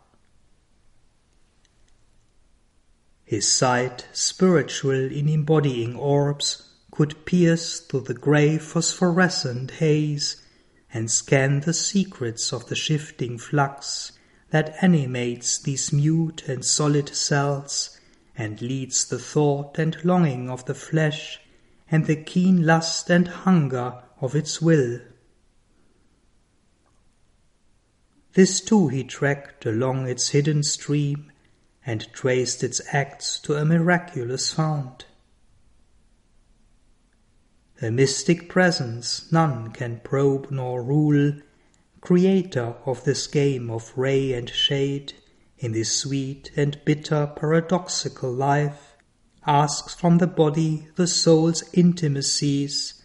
His 3.24 3.50
sight, 3.50 4.06
spiritual 4.12 5.10
in 5.12 5.28
embodying 5.28 5.96
orbs, 5.96 6.70
could 6.90 7.24
pierce 7.24 7.80
through 7.80 8.00
the 8.00 8.14
grey 8.14 8.58
phosphorescent 8.58 9.72
haze 9.72 10.42
and 10.92 11.10
scan 11.10 11.60
the 11.60 11.74
secrets 11.74 12.52
of 12.52 12.68
the 12.68 12.74
shifting 12.74 13.38
flux 13.38 14.12
that 14.50 14.76
animates 14.82 15.58
these 15.58 15.92
mute 15.92 16.48
and 16.48 16.64
solid 16.64 17.14
cells 17.14 17.98
and 18.36 18.62
leads 18.62 19.04
the 19.06 19.18
thought 19.18 19.78
and 19.78 20.02
longing 20.04 20.48
of 20.48 20.64
the 20.64 20.74
flesh 20.74 21.38
and 21.90 22.06
the 22.06 22.16
keen 22.16 22.64
lust 22.64 23.10
and 23.10 23.28
hunger 23.28 24.02
of 24.20 24.34
its 24.34 24.60
will. 24.60 25.00
This 28.34 28.60
too 28.60 28.88
he 28.88 29.04
tracked 29.04 29.66
along 29.66 30.06
its 30.06 30.28
hidden 30.28 30.62
stream 30.62 31.32
and 31.84 32.12
traced 32.12 32.62
its 32.62 32.80
acts 32.92 33.38
to 33.40 33.54
a 33.54 33.64
miraculous 33.64 34.52
fount. 34.52 35.06
A 37.80 37.90
mystic 37.90 38.48
presence 38.48 39.30
none 39.32 39.70
can 39.70 40.00
probe 40.00 40.50
nor 40.50 40.82
rule, 40.82 41.32
creator 42.00 42.74
of 42.84 43.04
this 43.04 43.26
game 43.26 43.70
of 43.70 43.92
ray 43.96 44.32
and 44.32 44.50
shade 44.50 45.14
in 45.58 45.72
this 45.72 45.92
sweet 45.92 46.50
and 46.56 46.80
bitter 46.84 47.32
paradoxical 47.34 48.32
life, 48.32 48.87
asks 49.46 49.94
from 49.94 50.18
the 50.18 50.26
body 50.26 50.88
the 50.96 51.06
soul's 51.06 51.62
intimacies, 51.72 53.02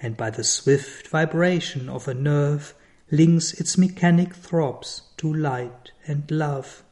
and 0.00 0.16
by 0.16 0.30
the 0.30 0.44
swift 0.44 1.08
vibration 1.08 1.88
of 1.88 2.06
a 2.06 2.14
nerve 2.14 2.74
links 3.10 3.52
its 3.54 3.78
mechanic 3.78 4.34
throbs 4.34 5.02
to 5.16 5.32
light 5.32 5.92
and 6.06 6.30
love. 6.30 6.82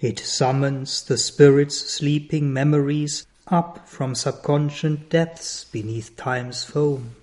It 0.00 0.18
summons 0.18 1.02
the 1.02 1.18
spirit's 1.18 1.76
sleeping 1.76 2.52
memories 2.52 3.26
up 3.48 3.88
from 3.88 4.14
subconscious 4.14 4.98
depths 5.08 5.64
beneath 5.64 6.16
time's 6.16 6.62
foam. 6.62 7.16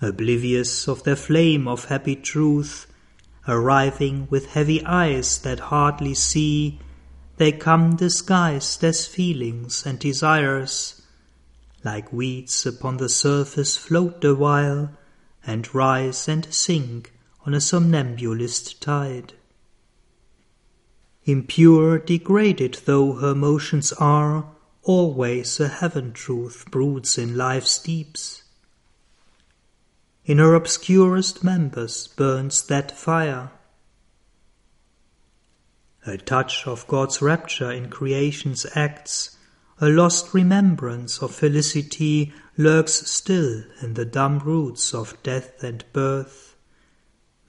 Oblivious 0.00 0.86
of 0.86 1.02
their 1.02 1.16
flame 1.16 1.66
of 1.66 1.86
happy 1.86 2.14
truth, 2.14 2.86
arriving 3.48 4.28
with 4.30 4.50
heavy 4.50 4.84
eyes 4.84 5.38
that 5.38 5.58
hardly 5.58 6.14
see 6.14 6.78
they 7.38 7.52
come 7.52 7.96
disguised 7.96 8.82
as 8.84 9.06
feelings 9.06 9.86
and 9.86 9.98
desires, 9.98 11.00
like 11.84 12.12
weeds 12.12 12.66
upon 12.66 12.96
the 12.96 13.08
surface 13.08 13.76
float 13.76 14.24
a 14.24 14.34
while, 14.34 14.90
and 15.46 15.72
rise 15.74 16.28
and 16.28 16.52
sink 16.52 17.14
on 17.46 17.54
a 17.54 17.60
somnambulist 17.60 18.82
tide. 18.82 19.32
Impure, 21.24 21.98
degraded 21.98 22.80
though 22.84 23.14
her 23.14 23.34
motions 23.34 23.92
are, 23.94 24.50
always 24.82 25.60
a 25.60 25.68
heaven 25.68 26.12
truth 26.12 26.64
broods 26.70 27.16
in 27.16 27.36
life's 27.36 27.78
deeps. 27.78 28.42
In 30.24 30.38
her 30.38 30.54
obscurest 30.54 31.44
members 31.44 32.08
burns 32.08 32.62
that 32.66 32.90
fire 32.90 33.52
a 36.08 36.18
touch 36.18 36.66
of 36.66 36.86
God's 36.86 37.20
rapture 37.20 37.70
in 37.70 37.90
creation's 37.90 38.66
acts, 38.74 39.36
a 39.80 39.88
lost 39.88 40.34
remembrance 40.34 41.22
of 41.22 41.34
felicity 41.34 42.32
lurks 42.56 42.92
still 42.92 43.62
in 43.80 43.94
the 43.94 44.04
dumb 44.04 44.40
roots 44.40 44.92
of 44.92 45.16
death 45.22 45.62
and 45.62 45.84
birth. 45.92 46.56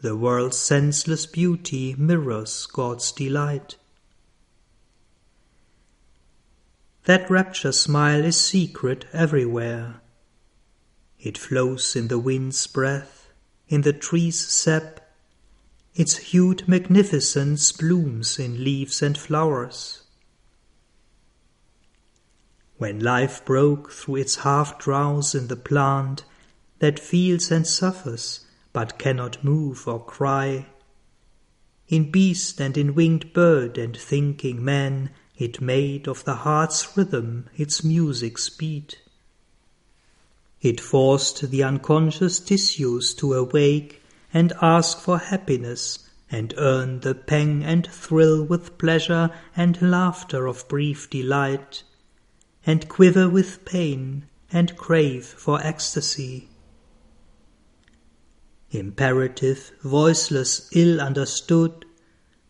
The 0.02 0.16
world's 0.16 0.58
senseless 0.58 1.26
beauty 1.26 1.96
mirrors 1.98 2.68
God's 2.68 3.12
delight. 3.12 3.76
That 7.06 7.30
rapture 7.30 7.72
smile 7.72 8.24
is 8.24 8.38
secret 8.38 9.06
everywhere. 9.12 10.02
It 11.20 11.38
flows 11.38 11.96
in 11.96 12.08
the 12.08 12.20
wind's 12.20 12.68
breath, 12.68 13.30
in 13.68 13.82
the 13.82 13.94
tree's 13.94 14.40
sap, 14.40 15.02
its 16.00 16.16
hued 16.32 16.66
magnificence 16.66 17.74
blooms 17.74 18.40
in 18.40 18.64
leaves 18.64 19.02
and 19.02 19.18
flowers. 19.18 20.04
When 22.78 23.02
life 23.02 23.44
broke 23.44 23.92
through 23.92 24.16
its 24.16 24.38
half 24.38 24.80
drowse 24.80 25.36
in 25.36 25.50
the 25.50 25.58
plant 25.58 26.24
that 26.80 27.02
feels 27.02 27.52
and 27.52 27.68
suffers 27.68 28.46
but 28.72 28.98
cannot 28.98 29.44
move 29.44 29.90
or 29.90 30.02
cry, 30.02 30.68
in 31.90 32.10
beast 32.10 32.62
and 32.62 32.78
in 32.78 32.96
winged 32.96 33.34
bird 33.34 33.78
and 33.78 33.98
thinking 33.98 34.64
man 34.64 35.10
it 35.38 35.60
made 35.60 36.08
of 36.08 36.24
the 36.24 36.36
heart's 36.48 36.96
rhythm 36.96 37.50
its 37.58 37.84
music's 37.84 38.50
beat. 38.50 39.02
It 40.62 40.80
forced 40.80 41.52
the 41.52 41.62
unconscious 41.62 42.40
tissues 42.40 43.14
to 43.16 43.34
awake 43.34 44.02
and 44.34 44.54
ask 44.62 45.00
for 45.00 45.18
happiness 45.18 46.10
and 46.32 46.54
earn 46.58 47.00
the 47.00 47.16
pang 47.16 47.64
and 47.64 47.88
thrill 47.88 48.44
with 48.44 48.78
pleasure 48.78 49.32
and 49.56 49.82
laughter 49.82 50.46
of 50.46 50.68
brief 50.68 51.10
delight, 51.10 51.84
and 52.66 52.88
quiver 52.88 53.28
with 53.28 53.66
pain 53.66 54.26
and 54.52 54.76
crave 54.78 55.26
for 55.26 55.60
ecstasy. 55.64 56.50
Imperative, 58.72 59.72
voiceless, 59.82 60.70
ill 60.74 61.02
understood, 61.02 61.86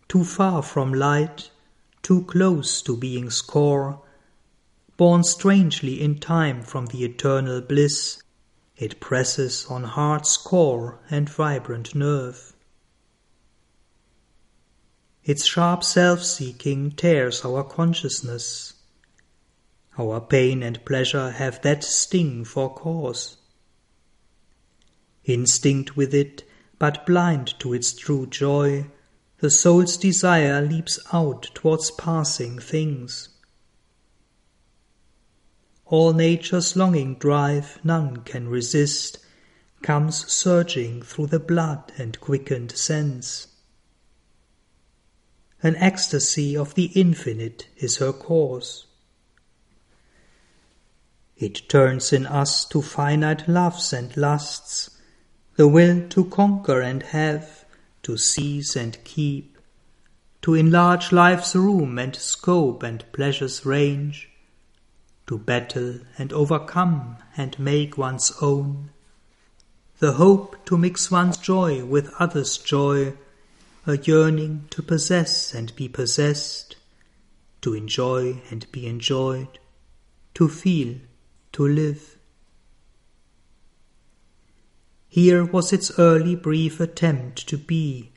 too 0.09 0.25
far 0.25 0.61
from 0.61 0.93
light, 0.93 1.49
too 2.01 2.23
close 2.23 2.81
to 2.81 2.97
being's 2.97 3.41
core, 3.41 4.01
born 4.97 5.23
strangely 5.23 6.01
in 6.01 6.19
time 6.19 6.61
from 6.61 6.87
the 6.87 7.05
eternal 7.05 7.61
bliss, 7.61 8.21
it 8.79 9.01
presses 9.01 9.65
on 9.69 9.83
heart's 9.83 10.37
core 10.37 10.99
and 11.11 11.29
vibrant 11.29 11.93
nerve. 11.93 12.53
Its 15.25 15.45
sharp 15.45 15.83
self-seeking 15.83 16.91
tears 16.91 17.43
our 17.43 17.63
consciousness. 17.63 18.73
Our 19.97 20.21
pain 20.21 20.63
and 20.63 20.83
pleasure 20.85 21.31
have 21.31 21.61
that 21.61 21.83
sting 21.83 22.45
for 22.45 22.73
cause. 22.73 23.35
Instinct 25.25 25.97
with 25.97 26.13
it, 26.13 26.49
but 26.79 27.05
blind 27.05 27.59
to 27.59 27.73
its 27.73 27.91
true 27.91 28.27
joy, 28.27 28.87
the 29.39 29.49
soul's 29.49 29.97
desire 29.97 30.61
leaps 30.61 30.99
out 31.11 31.51
towards 31.53 31.91
passing 31.91 32.59
things. 32.59 33.27
All 35.89 36.13
nature's 36.13 36.75
longing 36.75 37.15
drive 37.15 37.79
none 37.83 38.17
can 38.17 38.47
resist, 38.47 39.17
comes 39.81 40.31
surging 40.31 41.01
through 41.01 41.27
the 41.27 41.39
blood 41.39 41.91
and 41.97 42.19
quickened 42.19 42.71
sense. 42.73 43.47
An 45.63 45.75
ecstasy 45.77 46.55
of 46.55 46.75
the 46.75 46.85
infinite 46.93 47.67
is 47.75 47.97
her 47.97 48.13
cause. 48.13 48.85
It 51.35 51.67
turns 51.67 52.13
in 52.13 52.27
us 52.27 52.65
to 52.65 52.83
finite 52.83 53.47
loves 53.47 53.91
and 53.91 54.15
lusts, 54.15 54.91
the 55.55 55.67
will 55.67 56.07
to 56.09 56.25
conquer 56.25 56.81
and 56.81 57.01
have, 57.01 57.65
to 58.03 58.15
seize 58.15 58.75
and 58.75 59.03
keep, 59.03 59.57
to 60.43 60.53
enlarge 60.53 61.11
life's 61.11 61.55
room 61.55 61.97
and 61.97 62.15
scope 62.15 62.83
and 62.83 63.03
pleasure's 63.11 63.65
range, 63.65 64.28
to 65.29 65.37
battle 65.37 65.99
and 66.17 66.33
overcome 66.33 67.15
and 67.37 67.59
make 67.59 67.95
one's 67.99 68.33
own, 68.41 68.89
the 69.99 70.13
hope 70.13 70.55
to 70.65 70.75
mix 70.75 71.11
one's 71.11 71.37
joy 71.37 71.85
with 71.85 72.11
others' 72.17 72.57
joy, 72.57 73.13
a 73.85 73.95
yearning 73.95 74.65
to 74.71 74.81
possess 74.81 75.53
and 75.53 75.75
be 75.75 75.87
possessed, 75.87 76.77
to 77.61 77.75
enjoy 77.75 78.41
and 78.49 78.65
be 78.71 78.87
enjoyed, 78.87 79.59
to 80.33 80.47
feel, 80.47 80.95
to 81.51 81.67
live. 81.67 82.17
Here 85.09 85.45
was 85.45 85.71
its 85.71 85.91
early 85.99 86.35
brief 86.35 86.79
attempt 86.79 87.47
to 87.49 87.57
be, 87.59 88.13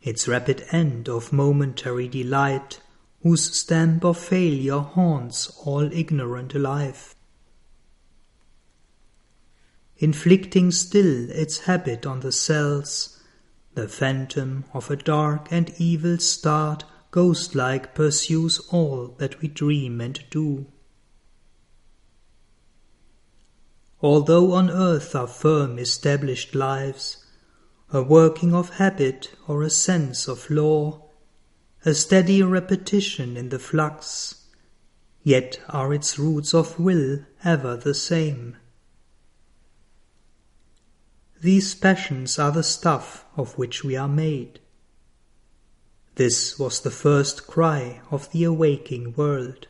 its 0.00 0.28
rapid 0.28 0.64
end 0.70 1.08
of 1.08 1.32
momentary 1.32 2.06
delight, 2.06 2.78
whose 3.22 3.58
stamp 3.58 4.04
of 4.04 4.18
failure 4.18 4.78
haunts 4.78 5.48
all 5.64 5.92
ignorant 5.92 6.54
life. 6.54 7.14
Inflicting 9.98 10.70
still 10.70 11.30
its 11.30 11.60
habit 11.60 12.06
on 12.06 12.20
the 12.20 12.32
cells, 12.32 13.22
the 13.74 13.88
phantom 13.88 14.64
of 14.72 14.90
a 14.90 14.96
dark 14.96 15.48
and 15.50 15.72
evil 15.78 16.18
start 16.18 16.84
ghost-like 17.10 17.94
pursues 17.94 18.58
all 18.70 19.14
that 19.18 19.40
we 19.40 19.48
dream 19.48 20.00
and 20.00 20.22
do. 20.30 20.66
although 24.02 24.52
on 24.52 24.70
earth 24.70 25.14
are 25.14 25.26
firm 25.26 25.78
established 25.78 26.54
lives, 26.54 27.24
a 27.92 28.02
working 28.02 28.54
of 28.54 28.70
habit 28.76 29.34
or 29.48 29.62
a 29.62 29.70
sense 29.70 30.28
of 30.28 30.50
law, 30.50 31.05
a 31.86 31.94
steady 31.94 32.42
repetition 32.42 33.36
in 33.36 33.48
the 33.50 33.60
flux, 33.60 34.42
yet 35.22 35.60
are 35.68 35.94
its 35.94 36.18
roots 36.18 36.52
of 36.52 36.80
will 36.80 37.20
ever 37.44 37.76
the 37.76 37.94
same. 37.94 38.56
These 41.40 41.76
passions 41.76 42.40
are 42.40 42.50
the 42.50 42.64
stuff 42.64 43.24
of 43.36 43.56
which 43.56 43.84
we 43.84 43.94
are 43.94 44.08
made. 44.08 44.58
This 46.16 46.58
was 46.58 46.80
the 46.80 46.90
first 46.90 47.46
cry 47.46 48.00
of 48.10 48.32
the 48.32 48.42
awaking 48.42 49.14
world. 49.14 49.68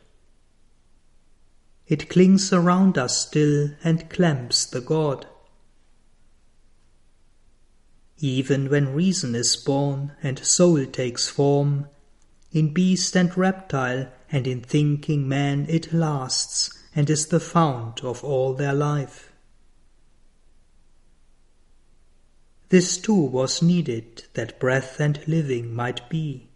It 1.85 2.09
clings 2.09 2.51
around 2.51 2.97
us 2.97 3.27
still 3.27 3.69
and 3.83 4.09
clamps 4.09 4.65
the 4.65 4.81
God. 4.81 5.27
Even 8.17 8.71
when 8.71 8.95
reason 8.95 9.35
is 9.35 9.55
born 9.55 10.13
and 10.23 10.39
soul 10.39 10.83
takes 10.87 11.29
form, 11.29 11.87
in 12.57 12.73
beast 12.73 13.15
and 13.15 13.37
reptile 13.37 14.07
and 14.31 14.47
in 14.47 14.61
thinking 14.61 15.29
man 15.29 15.63
it 15.69 15.93
lasts 15.93 16.71
and 16.95 17.07
is 17.07 17.27
the 17.27 17.39
fount 17.39 18.03
of 18.03 18.23
all 18.23 18.55
their 18.55 18.73
life. 18.73 19.31
This 22.69 22.97
too 22.97 23.13
was 23.13 23.61
needed 23.61 24.23
that 24.33 24.59
breath 24.59 24.99
and 24.99 25.19
living 25.27 25.71
might 25.73 26.09
be. 26.09 26.49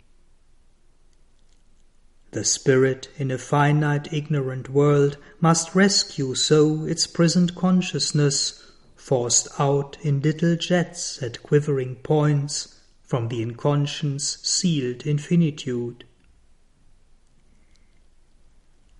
The 2.32 2.46
spirit 2.46 3.10
in 3.18 3.30
a 3.30 3.38
finite 3.38 4.12
ignorant 4.12 4.70
world 4.70 5.18
must 5.40 5.76
rescue 5.76 6.34
so 6.34 6.86
its 6.86 7.06
prisoned 7.06 7.54
consciousness, 7.56 8.72
forced 8.96 9.48
out 9.60 9.98
in 10.02 10.22
little 10.22 10.56
jets 10.56 11.22
at 11.22 11.44
quivering 11.44 11.98
points 11.98 12.81
from 13.12 13.28
the 13.28 13.42
inconscience 13.42 14.38
sealed 14.42 15.06
infinitude. 15.06 16.06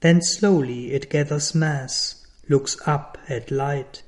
Then 0.02 0.22
slowly 0.22 0.92
it 0.92 1.10
gathers 1.10 1.56
mass, 1.56 2.28
looks 2.50 2.76
up 2.86 3.18
at 3.30 3.52
light. 3.52 4.04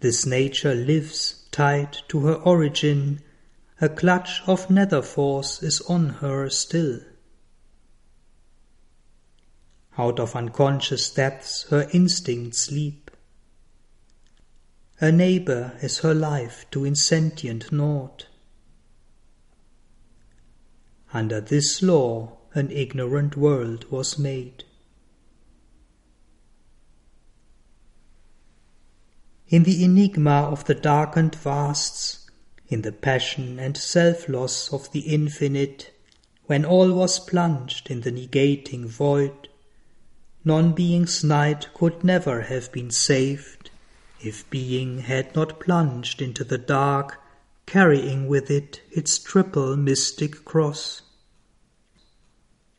This 0.00 0.26
nature 0.26 0.74
lives 0.74 1.44
tied 1.52 1.96
to 2.08 2.26
her 2.26 2.34
origin, 2.34 3.20
a 3.80 3.88
clutch 3.88 4.42
of 4.48 4.68
nether 4.68 5.00
force 5.00 5.62
is 5.62 5.80
on 5.82 6.08
her 6.14 6.50
still. 6.50 6.98
Out 9.96 10.18
of 10.18 10.34
unconscious 10.34 11.08
depths 11.08 11.66
her 11.70 11.88
instincts 11.92 12.72
leap. 12.72 13.07
A 15.00 15.12
neighbor 15.12 15.78
is 15.80 15.98
her 15.98 16.12
life 16.12 16.66
to 16.72 16.84
insentient 16.84 17.70
naught. 17.70 18.26
Under 21.12 21.40
this 21.40 21.82
law 21.82 22.38
an 22.52 22.72
ignorant 22.72 23.36
world 23.36 23.88
was 23.92 24.18
made. 24.18 24.64
In 29.48 29.62
the 29.62 29.84
enigma 29.84 30.48
of 30.50 30.64
the 30.64 30.74
darkened 30.74 31.36
vasts, 31.36 32.28
in 32.66 32.82
the 32.82 32.90
passion 32.90 33.60
and 33.60 33.76
self-loss 33.76 34.72
of 34.72 34.90
the 34.90 35.00
infinite, 35.00 35.92
when 36.46 36.64
all 36.64 36.92
was 36.92 37.20
plunged 37.20 37.88
in 37.88 38.00
the 38.00 38.10
negating 38.10 38.84
void, 38.86 39.48
non-being's 40.44 41.22
night 41.22 41.68
could 41.72 42.02
never 42.02 42.42
have 42.42 42.72
been 42.72 42.90
saved 42.90 43.70
if 44.20 44.48
being 44.50 44.98
had 44.98 45.34
not 45.34 45.60
plunged 45.60 46.20
into 46.20 46.44
the 46.44 46.58
dark, 46.58 47.20
carrying 47.66 48.26
with 48.26 48.50
it 48.50 48.80
its 48.90 49.18
triple 49.18 49.76
mystic 49.76 50.44
cross. 50.44 51.02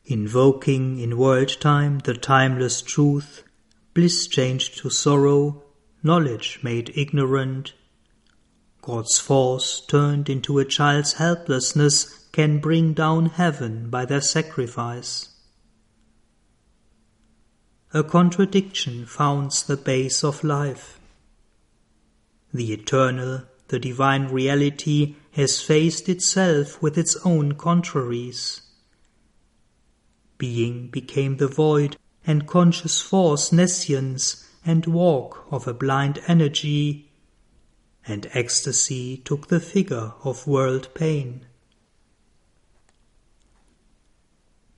Invoking 0.04 0.98
in 0.98 1.16
world 1.16 1.60
time 1.60 2.00
the 2.00 2.14
timeless 2.14 2.82
truth, 2.82 3.42
bliss 3.94 4.26
changed 4.26 4.78
to 4.78 4.90
sorrow, 4.90 5.62
knowledge 6.02 6.58
made 6.62 6.92
ignorant, 6.94 7.72
God's 8.82 9.18
force 9.18 9.82
turned 9.86 10.28
into 10.30 10.58
a 10.58 10.64
child's 10.64 11.14
helplessness 11.14 12.26
can 12.32 12.58
bring 12.58 12.94
down 12.94 13.26
heaven 13.26 13.90
by 13.90 14.04
their 14.04 14.20
sacrifice. 14.20 15.28
A 17.92 18.02
contradiction 18.02 19.04
founds 19.04 19.64
the 19.64 19.76
base 19.76 20.24
of 20.24 20.44
life. 20.44 20.99
The 22.52 22.72
eternal, 22.72 23.44
the 23.68 23.78
divine 23.78 24.26
reality 24.26 25.16
has 25.32 25.60
faced 25.60 26.08
itself 26.08 26.82
with 26.82 26.98
its 26.98 27.16
own 27.24 27.54
contraries. 27.54 28.62
Being 30.38 30.88
became 30.88 31.36
the 31.36 31.46
void, 31.46 31.96
and 32.26 32.46
conscious 32.46 33.00
force 33.00 33.52
nescience 33.52 34.46
and 34.64 34.86
walk 34.86 35.46
of 35.50 35.68
a 35.68 35.74
blind 35.74 36.20
energy, 36.26 37.12
and 38.06 38.26
ecstasy 38.32 39.18
took 39.18 39.46
the 39.46 39.60
figure 39.60 40.12
of 40.24 40.46
world 40.46 40.88
pain. 40.94 41.46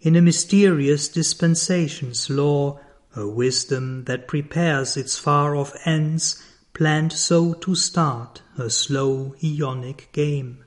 In 0.01 0.17
a 0.17 0.21
mysterious 0.21 1.09
dispensation's 1.09 2.29
law, 2.29 2.81
a 3.15 3.27
wisdom 3.27 4.05
that 4.05 4.29
prepares 4.29 4.97
its 4.97 5.17
far 5.17 5.55
off 5.55 5.75
ends 5.85 6.43
planned 6.83 7.13
so 7.13 7.55
to 7.55 7.77
start 7.77 8.43
a 8.59 8.69
slow 8.69 9.37
aeonic 9.41 10.11
game. 10.11 10.65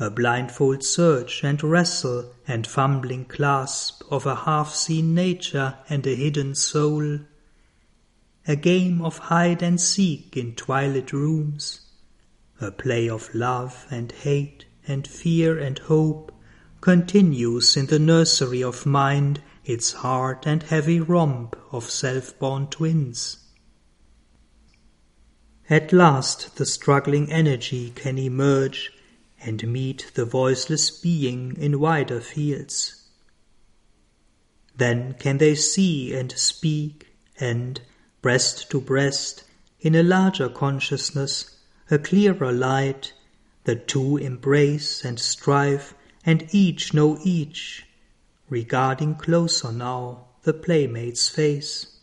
A 0.00 0.10
blindfold 0.10 0.82
search 0.82 1.44
and 1.44 1.62
wrestle 1.62 2.34
and 2.48 2.66
fumbling 2.66 3.24
clasp 3.24 4.02
of 4.10 4.26
a 4.26 4.34
half 4.34 4.74
seen 4.74 5.14
nature 5.14 5.76
and 5.88 6.04
a 6.08 6.16
hidden 6.16 6.56
soul. 6.56 7.20
A 8.48 8.56
game 8.56 9.00
of 9.00 9.18
hide 9.18 9.62
and 9.62 9.80
seek 9.80 10.36
in 10.36 10.56
twilit 10.56 11.12
rooms. 11.12 11.82
A 12.60 12.72
play 12.72 13.08
of 13.08 13.32
love 13.32 13.86
and 13.92 14.10
hate 14.10 14.64
and 14.88 15.06
fear 15.06 15.56
and 15.56 15.78
hope 15.78 16.32
continues 16.80 17.76
in 17.76 17.86
the 17.86 18.00
nursery 18.00 18.64
of 18.64 18.84
mind 18.84 19.40
its 19.68 19.92
hard 19.92 20.38
and 20.46 20.62
heavy 20.62 20.98
romp 20.98 21.54
of 21.70 21.84
self-born 21.90 22.66
twins. 22.68 23.36
At 25.68 25.92
last 25.92 26.56
the 26.56 26.64
struggling 26.64 27.30
energy 27.30 27.90
can 27.90 28.16
emerge 28.16 28.90
and 29.38 29.70
meet 29.70 30.10
the 30.14 30.24
voiceless 30.24 30.90
being 30.90 31.54
in 31.58 31.78
wider 31.78 32.20
fields. 32.20 33.04
Then 34.74 35.12
can 35.18 35.36
they 35.36 35.54
see 35.54 36.14
and 36.14 36.32
speak, 36.32 37.08
and, 37.38 37.82
breast 38.22 38.70
to 38.70 38.80
breast, 38.80 39.44
in 39.80 39.94
a 39.94 40.02
larger 40.02 40.48
consciousness, 40.48 41.58
a 41.90 41.98
clearer 41.98 42.52
light, 42.52 43.12
the 43.64 43.76
two 43.76 44.16
embrace 44.16 45.04
and 45.04 45.20
strive, 45.20 45.94
and 46.24 46.48
each 46.52 46.94
know 46.94 47.18
each, 47.22 47.84
regarding 48.48 49.14
closer 49.14 49.72
now 49.72 50.26
the 50.42 50.52
playmate's 50.52 51.28
face. 51.28 51.98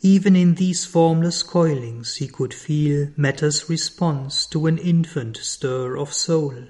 Even 0.00 0.36
in 0.36 0.54
these 0.54 0.84
formless 0.84 1.42
coilings 1.42 2.16
he 2.16 2.28
could 2.28 2.54
feel 2.54 3.10
matter's 3.16 3.68
response 3.68 4.46
to 4.46 4.66
an 4.66 4.78
infant 4.78 5.36
stir 5.36 5.96
of 5.96 6.12
soul. 6.12 6.68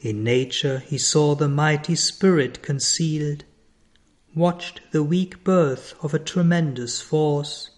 In 0.00 0.24
nature 0.24 0.78
he 0.78 0.96
saw 0.96 1.34
the 1.34 1.48
mighty 1.48 1.94
spirit 1.94 2.62
concealed, 2.62 3.44
watched 4.34 4.80
the 4.92 5.02
weak 5.02 5.44
birth 5.44 5.94
of 6.02 6.14
a 6.14 6.18
tremendous 6.18 7.02
force, 7.02 7.70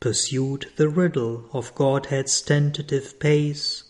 pursued 0.00 0.72
the 0.76 0.88
riddle 0.88 1.48
of 1.52 1.74
Godhead's 1.74 2.42
tentative 2.42 3.18
pace, 3.20 3.83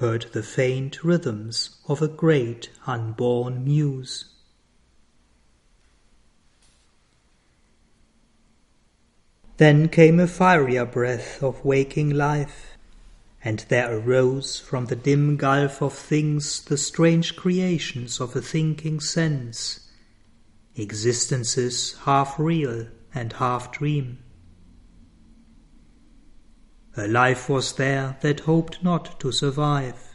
heard 0.00 0.26
the 0.32 0.42
faint 0.42 1.04
rhythms 1.04 1.80
of 1.86 2.02
a 2.02 2.08
great 2.08 2.70
unborn 2.86 3.64
muse. 3.64 4.26
Then 9.58 9.88
came 9.88 10.18
a 10.18 10.26
fierier 10.26 10.90
breath 10.90 11.42
of 11.42 11.64
waking 11.64 12.10
life, 12.10 12.76
and 13.44 13.64
there 13.68 13.96
arose 13.96 14.58
from 14.58 14.86
the 14.86 14.96
dim 14.96 15.36
gulf 15.36 15.82
of 15.82 15.92
things 15.92 16.62
the 16.62 16.76
strange 16.76 17.36
creations 17.36 18.20
of 18.20 18.34
a 18.34 18.42
thinking 18.42 18.98
sense, 18.98 19.88
existences 20.74 21.96
half 22.04 22.38
real 22.38 22.88
and 23.14 23.34
half 23.34 23.70
dream. 23.70 24.18
A 26.94 27.08
life 27.08 27.48
was 27.48 27.76
there 27.76 28.18
that 28.20 28.40
hoped 28.40 28.82
not 28.82 29.18
to 29.20 29.32
survive. 29.32 30.14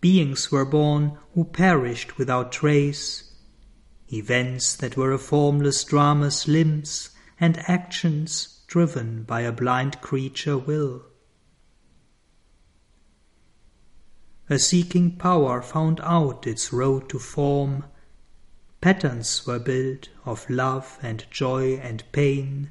Beings 0.00 0.50
were 0.50 0.64
born 0.64 1.18
who 1.34 1.44
perished 1.44 2.18
without 2.18 2.50
trace, 2.50 3.32
events 4.12 4.74
that 4.74 4.96
were 4.96 5.12
a 5.12 5.18
formless 5.18 5.84
drama's 5.84 6.48
limbs 6.48 7.10
and 7.38 7.58
actions 7.68 8.64
driven 8.66 9.22
by 9.22 9.42
a 9.42 9.52
blind 9.52 10.00
creature 10.00 10.58
will. 10.58 11.06
A 14.50 14.58
seeking 14.58 15.16
power 15.16 15.62
found 15.62 16.00
out 16.02 16.44
its 16.46 16.72
road 16.72 17.08
to 17.10 17.20
form. 17.20 17.84
Patterns 18.80 19.46
were 19.46 19.60
built 19.60 20.08
of 20.24 20.50
love 20.50 20.98
and 21.02 21.24
joy 21.30 21.76
and 21.76 22.02
pain, 22.10 22.70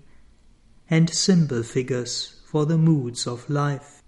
and 0.89 1.09
symbol 1.09 1.63
figures 1.63 2.35
for 2.55 2.65
the 2.65 2.77
moods 2.77 3.27
of 3.27 3.49
life. 3.49 4.01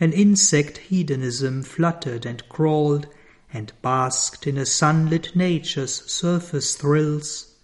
An 0.00 0.14
insect 0.14 0.78
hedonism 0.78 1.62
fluttered 1.62 2.24
and 2.24 2.48
crawled 2.48 3.06
and 3.52 3.70
basked 3.82 4.46
in 4.46 4.56
a 4.56 4.64
sunlit 4.64 5.36
nature's 5.36 6.10
surface 6.10 6.74
thrills, 6.74 7.54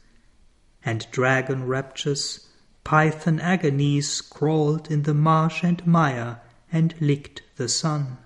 and 0.84 1.06
dragon 1.12 1.66
raptures, 1.66 2.46
python 2.84 3.40
agonies 3.40 4.20
crawled 4.20 4.90
in 4.90 5.04
the 5.04 5.14
marsh 5.14 5.64
and 5.64 5.86
mire 5.86 6.42
and 6.70 6.94
licked 7.00 7.40
the 7.56 7.70
sun. 7.70 8.18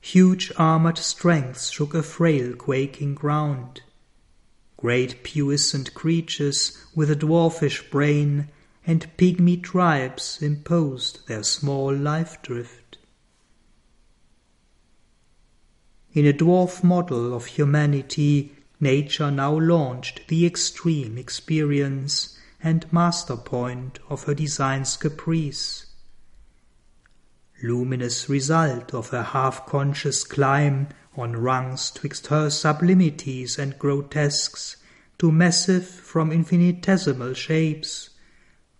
Huge 0.00 0.50
armored 0.56 0.98
strengths 0.98 1.70
shook 1.70 1.94
a 1.94 2.02
frail 2.02 2.56
quaking 2.56 3.14
ground, 3.14 3.82
Great 4.78 5.24
puissant 5.24 5.92
creatures 5.92 6.78
with 6.94 7.10
a 7.10 7.16
dwarfish 7.16 7.90
brain 7.90 8.48
and 8.86 9.10
pygmy 9.18 9.60
tribes 9.60 10.40
imposed 10.40 11.26
their 11.26 11.42
small 11.42 11.92
life 11.92 12.40
drift. 12.42 12.96
In 16.12 16.24
a 16.26 16.32
dwarf 16.32 16.84
model 16.84 17.34
of 17.34 17.46
humanity, 17.46 18.56
nature 18.78 19.32
now 19.32 19.58
launched 19.58 20.22
the 20.28 20.46
extreme 20.46 21.18
experience 21.18 22.38
and 22.62 22.90
master 22.92 23.36
point 23.36 23.98
of 24.08 24.24
her 24.24 24.34
design's 24.34 24.96
caprice. 24.96 25.86
Luminous 27.64 28.28
result 28.28 28.94
of 28.94 29.08
her 29.08 29.24
half-conscious 29.24 30.22
climb 30.22 30.88
on 31.18 31.34
rungs 31.34 31.90
twixt 31.90 32.28
her 32.28 32.46
sublimities 32.48 33.58
and 33.58 33.78
grotesques, 33.78 34.76
to 35.18 35.32
massive 35.32 35.86
from 35.86 36.30
infinitesimal 36.30 37.34
shapes, 37.34 38.10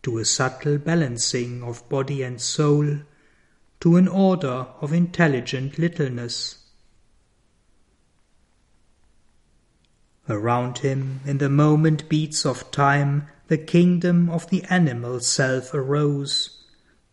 to 0.02 0.18
a 0.18 0.24
subtle 0.24 0.78
balancing 0.78 1.62
of 1.62 1.88
body 1.88 2.22
and 2.22 2.40
soul, 2.40 2.98
to 3.80 3.96
an 3.96 4.06
order 4.06 4.66
of 4.80 4.92
intelligent 4.92 5.78
littleness. 5.78 6.64
Around 10.28 10.78
him, 10.78 11.20
in 11.24 11.38
the 11.38 11.48
moment 11.48 12.08
beats 12.08 12.44
of 12.44 12.70
time, 12.70 13.28
the 13.48 13.58
kingdom 13.58 14.28
of 14.28 14.48
the 14.50 14.62
animal 14.64 15.20
self 15.20 15.72
arose, 15.72 16.64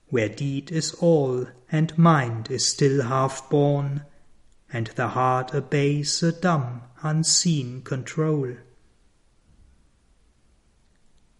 where 0.09 0.29
deed 0.29 0.71
is 0.71 0.93
all 0.95 1.47
and 1.71 1.97
mind 1.97 2.51
is 2.51 2.69
still 2.69 3.03
half 3.03 3.49
born, 3.49 4.03
and 4.75 4.87
the 4.97 5.07
heart 5.07 5.55
obeys 5.55 6.21
a 6.21 6.33
dumb, 6.33 6.81
unseen 7.01 7.81
control. 7.81 8.57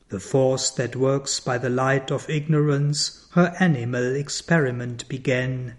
The 0.08 0.22
force 0.22 0.72
that 0.72 0.96
works 0.96 1.42
by 1.42 1.58
the 1.58 1.70
light 1.70 2.12
of 2.12 2.30
ignorance 2.30 3.28
her 3.32 3.54
animal 3.60 4.16
experiment 4.16 5.10
began, 5.10 5.76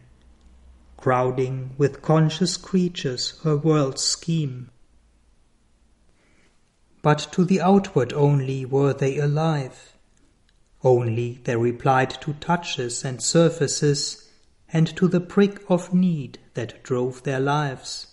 crowding 0.99 1.71
with 1.79 2.03
conscious 2.03 2.59
creatures 2.59 3.41
her 3.43 3.57
world's 3.57 4.03
scheme. 4.03 4.71
But 7.01 7.27
to 7.33 7.43
the 7.47 7.63
outward 7.63 8.13
only 8.13 8.67
were 8.67 8.93
they 8.93 9.17
alive. 9.17 9.95
Only 10.85 11.41
they 11.45 11.57
replied 11.57 12.11
to 12.21 12.35
touches 12.35 13.03
and 13.03 13.23
surfaces 13.23 14.26
and 14.77 14.95
to 14.95 15.09
the 15.09 15.21
prick 15.21 15.63
of 15.71 15.95
need 15.95 16.39
that 16.53 16.83
drove 16.83 17.23
their 17.23 17.41
lives. 17.41 18.09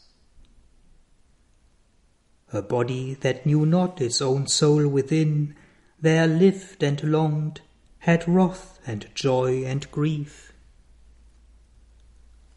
A 2.53 2.61
body 2.61 3.15
that 3.15 3.45
knew 3.45 3.65
not 3.65 3.99
its 3.99 4.21
own 4.21 4.47
soul 4.47 4.87
within, 4.87 5.55
there 5.99 6.25
lived 6.25 6.81
and 6.81 7.03
longed, 7.03 7.59
had 7.99 8.25
wrath 8.29 8.79
and 8.87 9.13
joy 9.13 9.65
and 9.65 9.91
grief. 9.91 10.53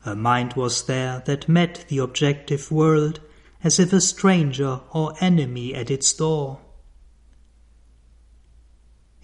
A 0.05 0.14
mind 0.14 0.53
was 0.53 0.85
there 0.85 1.25
that 1.27 1.49
met 1.49 1.85
the 1.88 1.99
objective 1.99 2.71
world 2.71 3.19
as 3.64 3.81
if 3.81 3.92
a 3.92 4.01
stranger 4.01 4.83
or 4.92 5.14
enemy 5.21 5.75
at 5.75 5.90
its 5.90 6.12
door. 6.12 6.61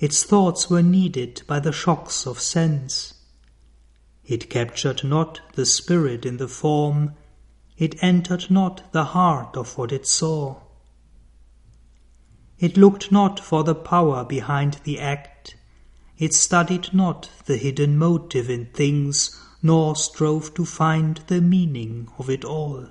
Its 0.01 0.25
thoughts 0.25 0.69
were 0.69 0.83
kneaded 0.83 1.43
by 1.47 1.61
the 1.61 1.71
shocks 1.71 2.27
of 2.27 2.41
sense. 2.41 3.22
It 4.25 4.49
captured 4.49 5.03
not 5.05 5.41
the 5.55 5.67
spirit 5.67 6.25
in 6.25 6.37
the 6.37 6.49
form, 6.49 7.15
it 7.77 8.01
entered 8.03 8.51
not 8.51 8.93
the 8.93 9.07
heart 9.07 9.57
of 9.57 9.77
what 9.77 9.91
it 9.91 10.07
saw. 10.07 10.61
It 12.59 12.77
looked 12.77 13.11
not 13.11 13.41
for 13.41 13.65
the 13.65 13.75
power 13.75 14.25
behind 14.25 14.75
the 14.85 15.01
act, 15.01 15.57
it 16.19 16.33
studied 16.35 16.95
not 16.95 17.29
the 17.47 17.57
hidden 17.57 17.99
motive 17.99 18.49
in 18.49 18.67
things, 18.67 19.37
nor 19.61 19.97
strove 19.97 20.55
to 20.55 20.65
find 20.65 21.17
the 21.27 21.41
meaning 21.41 22.09
of 22.19 22.31
it 22.31 22.45
all. 22.45 22.89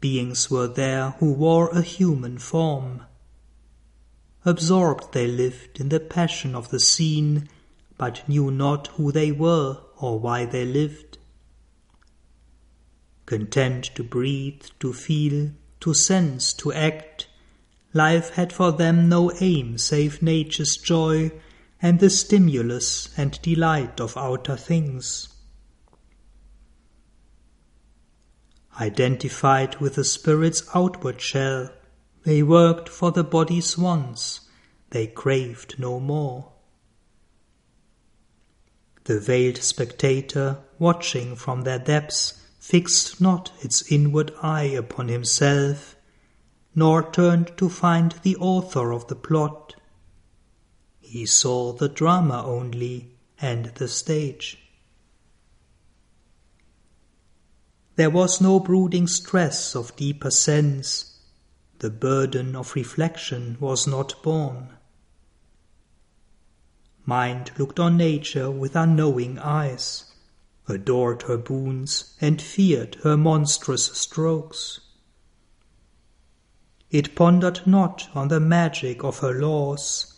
Beings 0.00 0.50
were 0.50 0.66
there 0.66 1.10
who 1.20 1.32
wore 1.32 1.70
a 1.70 1.82
human 1.82 2.38
form. 2.38 3.02
Absorbed 4.44 5.12
they 5.12 5.28
lived 5.28 5.78
in 5.78 5.90
the 5.90 6.00
passion 6.00 6.56
of 6.56 6.70
the 6.70 6.80
scene, 6.80 7.48
but 7.98 8.28
knew 8.28 8.50
not 8.50 8.88
who 8.88 9.12
they 9.12 9.30
were 9.30 9.78
or 9.98 10.18
why 10.18 10.44
they 10.44 10.64
lived. 10.64 11.18
Content 13.26 13.84
to 13.94 14.02
breathe, 14.02 14.62
to 14.80 14.92
feel, 14.92 15.50
to 15.80 15.94
sense, 15.94 16.52
to 16.52 16.72
act, 16.72 17.28
life 17.92 18.30
had 18.30 18.52
for 18.52 18.72
them 18.72 19.08
no 19.08 19.32
aim 19.40 19.78
save 19.78 20.22
nature's 20.22 20.76
joy 20.76 21.30
and 21.80 21.98
the 21.98 22.10
stimulus 22.10 23.08
and 23.16 23.40
delight 23.42 24.00
of 24.00 24.16
outer 24.16 24.56
things. 24.56 25.28
Identified 28.80 29.76
with 29.80 29.96
the 29.96 30.04
spirit's 30.04 30.62
outward 30.74 31.20
shell, 31.20 31.70
they 32.24 32.42
worked 32.42 32.88
for 32.88 33.10
the 33.10 33.24
body's 33.24 33.76
wants, 33.76 34.40
they 34.90 35.06
craved 35.06 35.78
no 35.78 36.00
more. 36.00 36.52
The 39.04 39.18
veiled 39.18 39.58
spectator, 39.58 40.58
watching 40.78 41.34
from 41.34 41.62
their 41.62 41.78
depths, 41.78 42.34
fixed 42.58 43.20
not 43.20 43.52
its 43.60 43.90
inward 43.90 44.32
eye 44.40 44.70
upon 44.78 45.08
himself, 45.08 45.96
nor 46.74 47.10
turned 47.10 47.56
to 47.56 47.68
find 47.68 48.14
the 48.22 48.36
author 48.36 48.92
of 48.92 49.08
the 49.08 49.16
plot. 49.16 49.74
He 51.00 51.26
saw 51.26 51.72
the 51.72 51.88
drama 51.88 52.44
only 52.44 53.16
and 53.40 53.66
the 53.74 53.88
stage. 53.88 54.58
There 57.96 58.10
was 58.10 58.40
no 58.40 58.58
brooding 58.60 59.06
stress 59.06 59.74
of 59.74 59.96
deeper 59.96 60.30
sense. 60.30 61.18
The 61.80 61.90
burden 61.90 62.56
of 62.56 62.74
reflection 62.74 63.56
was 63.60 63.86
not 63.86 64.22
borne. 64.22 64.70
Mind 67.04 67.50
looked 67.58 67.80
on 67.80 67.96
nature 67.96 68.48
with 68.48 68.76
unknowing 68.76 69.38
eyes, 69.40 70.04
adored 70.68 71.22
her 71.22 71.36
boons, 71.36 72.14
and 72.20 72.40
feared 72.40 72.94
her 73.02 73.16
monstrous 73.16 73.86
strokes. 73.98 74.78
It 76.92 77.16
pondered 77.16 77.66
not 77.66 78.08
on 78.14 78.28
the 78.28 78.38
magic 78.38 79.02
of 79.02 79.18
her 79.18 79.32
laws, 79.32 80.14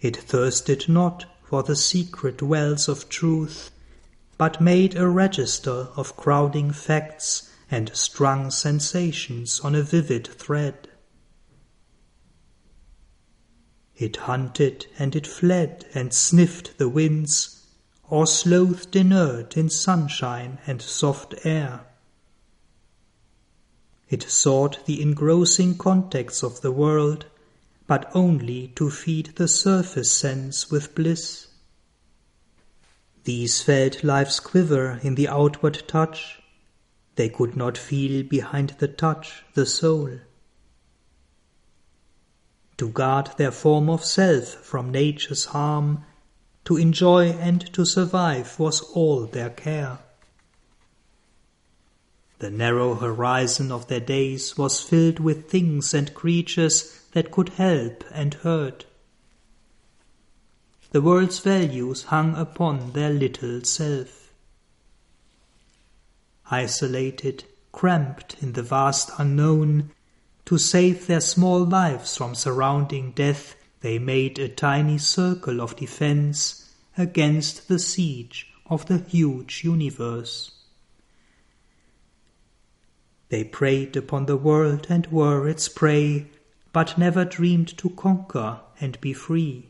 it 0.00 0.16
thirsted 0.16 0.88
not 0.88 1.24
for 1.42 1.62
the 1.62 1.76
secret 1.76 2.42
wells 2.42 2.88
of 2.88 3.08
truth, 3.08 3.70
but 4.36 4.60
made 4.60 4.96
a 4.96 5.08
register 5.08 5.88
of 5.96 6.16
crowding 6.16 6.70
facts 6.70 7.48
and 7.70 7.90
strung 7.94 8.50
sensations 8.50 9.60
on 9.60 9.74
a 9.74 9.82
vivid 9.82 10.26
thread. 10.26 10.89
It 14.00 14.16
hunted 14.16 14.86
and 14.98 15.14
it 15.14 15.26
fled 15.26 15.84
and 15.92 16.14
sniffed 16.14 16.78
the 16.78 16.88
winds, 16.88 17.66
or 18.08 18.26
slothed 18.26 18.96
inert 18.96 19.58
in 19.58 19.68
sunshine 19.68 20.58
and 20.66 20.80
soft 20.80 21.34
air. 21.44 21.82
It 24.08 24.22
sought 24.22 24.86
the 24.86 25.02
engrossing 25.02 25.76
contacts 25.76 26.42
of 26.42 26.62
the 26.62 26.72
world, 26.72 27.26
but 27.86 28.10
only 28.14 28.68
to 28.76 28.90
feed 28.90 29.36
the 29.36 29.46
surface 29.46 30.10
sense 30.10 30.70
with 30.70 30.94
bliss. 30.94 31.48
These 33.24 33.60
felt 33.60 34.02
life's 34.02 34.40
quiver 34.40 34.98
in 35.02 35.14
the 35.14 35.28
outward 35.28 35.82
touch. 35.86 36.40
They 37.16 37.28
could 37.28 37.54
not 37.54 37.76
feel 37.76 38.22
behind 38.22 38.76
the 38.78 38.88
touch 38.88 39.42
the 39.52 39.66
soul. 39.66 40.20
To 42.80 42.88
guard 42.88 43.32
their 43.36 43.50
form 43.50 43.90
of 43.90 44.02
self 44.02 44.54
from 44.54 44.90
nature's 44.90 45.44
harm, 45.44 46.02
to 46.64 46.78
enjoy 46.78 47.32
and 47.32 47.60
to 47.74 47.84
survive 47.84 48.58
was 48.58 48.80
all 48.80 49.26
their 49.26 49.50
care. 49.50 49.98
The 52.38 52.48
narrow 52.48 52.94
horizon 52.94 53.70
of 53.70 53.88
their 53.88 54.00
days 54.00 54.56
was 54.56 54.80
filled 54.80 55.20
with 55.20 55.50
things 55.50 55.92
and 55.92 56.14
creatures 56.14 57.02
that 57.12 57.30
could 57.30 57.50
help 57.50 58.02
and 58.12 58.32
hurt. 58.32 58.86
The 60.92 61.02
world's 61.02 61.40
values 61.40 62.04
hung 62.04 62.34
upon 62.34 62.92
their 62.92 63.10
little 63.10 63.62
self. 63.62 64.32
Isolated, 66.50 67.44
cramped 67.72 68.36
in 68.40 68.54
the 68.54 68.62
vast 68.62 69.10
unknown, 69.18 69.90
to 70.46 70.58
save 70.58 71.06
their 71.06 71.20
small 71.20 71.64
lives 71.64 72.16
from 72.16 72.34
surrounding 72.34 73.12
death, 73.12 73.56
they 73.80 73.98
made 73.98 74.38
a 74.38 74.48
tiny 74.48 74.98
circle 74.98 75.60
of 75.60 75.76
defense 75.76 76.70
against 76.96 77.68
the 77.68 77.78
siege 77.78 78.52
of 78.66 78.86
the 78.86 78.98
huge 78.98 79.62
universe. 79.64 80.52
They 83.30 83.44
preyed 83.44 83.96
upon 83.96 84.26
the 84.26 84.36
world 84.36 84.88
and 84.90 85.06
were 85.06 85.48
its 85.48 85.68
prey, 85.68 86.26
but 86.72 86.98
never 86.98 87.24
dreamed 87.24 87.78
to 87.78 87.90
conquer 87.90 88.60
and 88.80 89.00
be 89.00 89.12
free. 89.12 89.68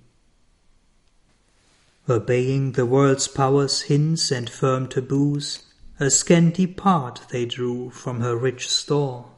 Obeying 2.08 2.72
the 2.72 2.86
world's 2.86 3.28
power's 3.28 3.82
hints 3.82 4.30
and 4.30 4.48
firm 4.48 4.88
taboos, 4.88 5.62
a 6.00 6.10
scanty 6.10 6.66
part 6.66 7.20
they 7.30 7.44
drew 7.44 7.90
from 7.90 8.20
her 8.20 8.34
rich 8.34 8.68
store. 8.68 9.30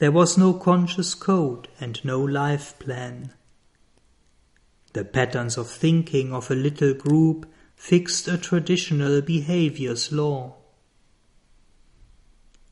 There 0.00 0.10
was 0.10 0.38
no 0.38 0.54
conscious 0.54 1.14
code 1.14 1.68
and 1.78 2.02
no 2.06 2.20
life 2.20 2.78
plan. 2.78 3.34
The 4.94 5.04
patterns 5.04 5.58
of 5.58 5.68
thinking 5.70 6.32
of 6.32 6.50
a 6.50 6.54
little 6.54 6.94
group 6.94 7.44
fixed 7.76 8.26
a 8.26 8.38
traditional 8.38 9.20
behavior's 9.20 10.10
law. 10.10 10.56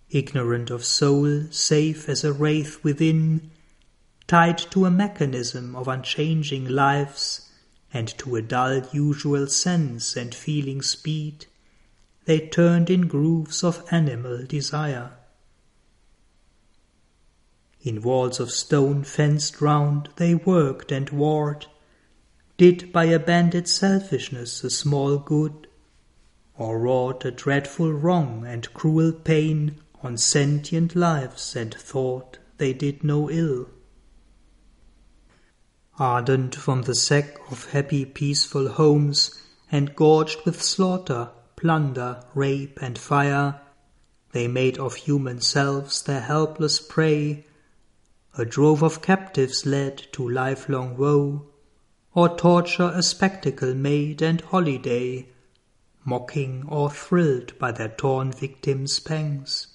Ignorant 0.08 0.70
of 0.70 0.86
soul, 0.86 1.42
safe 1.50 2.08
as 2.08 2.24
a 2.24 2.32
wraith 2.32 2.82
within, 2.82 3.50
tied 4.26 4.56
to 4.70 4.86
a 4.86 4.90
mechanism 4.90 5.76
of 5.76 5.86
unchanging 5.86 6.66
lives, 6.66 7.50
and 7.92 8.08
to 8.16 8.36
a 8.36 8.42
dull 8.42 8.80
usual 8.90 9.48
sense 9.48 10.16
and 10.16 10.34
feeling 10.34 10.80
speed, 10.80 11.44
they 12.24 12.40
turned 12.40 12.88
in 12.88 13.06
grooves 13.06 13.62
of 13.62 13.84
animal 13.90 14.46
desire. 14.46 15.10
In 17.80 18.02
walls 18.02 18.40
of 18.40 18.50
stone 18.50 19.04
fenced 19.04 19.60
round 19.60 20.08
they 20.16 20.34
worked 20.34 20.90
and 20.90 21.08
warred, 21.10 21.66
did 22.56 22.92
by 22.92 23.04
a 23.04 23.20
banded 23.20 23.68
selfishness 23.68 24.64
a 24.64 24.70
small 24.70 25.18
good, 25.18 25.68
or 26.56 26.80
wrought 26.80 27.24
a 27.24 27.30
dreadful 27.30 27.92
wrong 27.92 28.44
and 28.44 28.72
cruel 28.74 29.12
pain 29.12 29.80
on 30.02 30.16
sentient 30.16 30.96
lives 30.96 31.54
and 31.54 31.72
thought 31.72 32.38
they 32.56 32.72
did 32.72 33.04
no 33.04 33.30
ill. 33.30 33.68
Ardent 36.00 36.54
from 36.54 36.82
the 36.82 36.94
sack 36.94 37.36
of 37.50 37.70
happy 37.70 38.04
peaceful 38.04 38.68
homes, 38.68 39.40
and 39.70 39.94
gorged 39.94 40.44
with 40.44 40.62
slaughter, 40.62 41.30
plunder, 41.54 42.24
rape, 42.34 42.80
and 42.82 42.98
fire, 42.98 43.60
they 44.32 44.48
made 44.48 44.78
of 44.78 44.94
human 44.94 45.40
selves 45.40 46.02
their 46.02 46.20
helpless 46.20 46.80
prey, 46.80 47.44
a 48.38 48.44
drove 48.44 48.82
of 48.82 49.02
captives 49.02 49.66
led 49.66 49.98
to 50.12 50.26
lifelong 50.26 50.96
woe, 50.96 51.44
or 52.14 52.28
torture 52.36 52.92
a 52.94 53.02
spectacle 53.02 53.74
made 53.74 54.22
and 54.22 54.40
holiday, 54.40 55.28
mocking 56.04 56.64
or 56.68 56.88
thrilled 56.88 57.58
by 57.58 57.72
their 57.72 57.88
torn 57.88 58.30
victims' 58.30 59.00
pangs. 59.00 59.66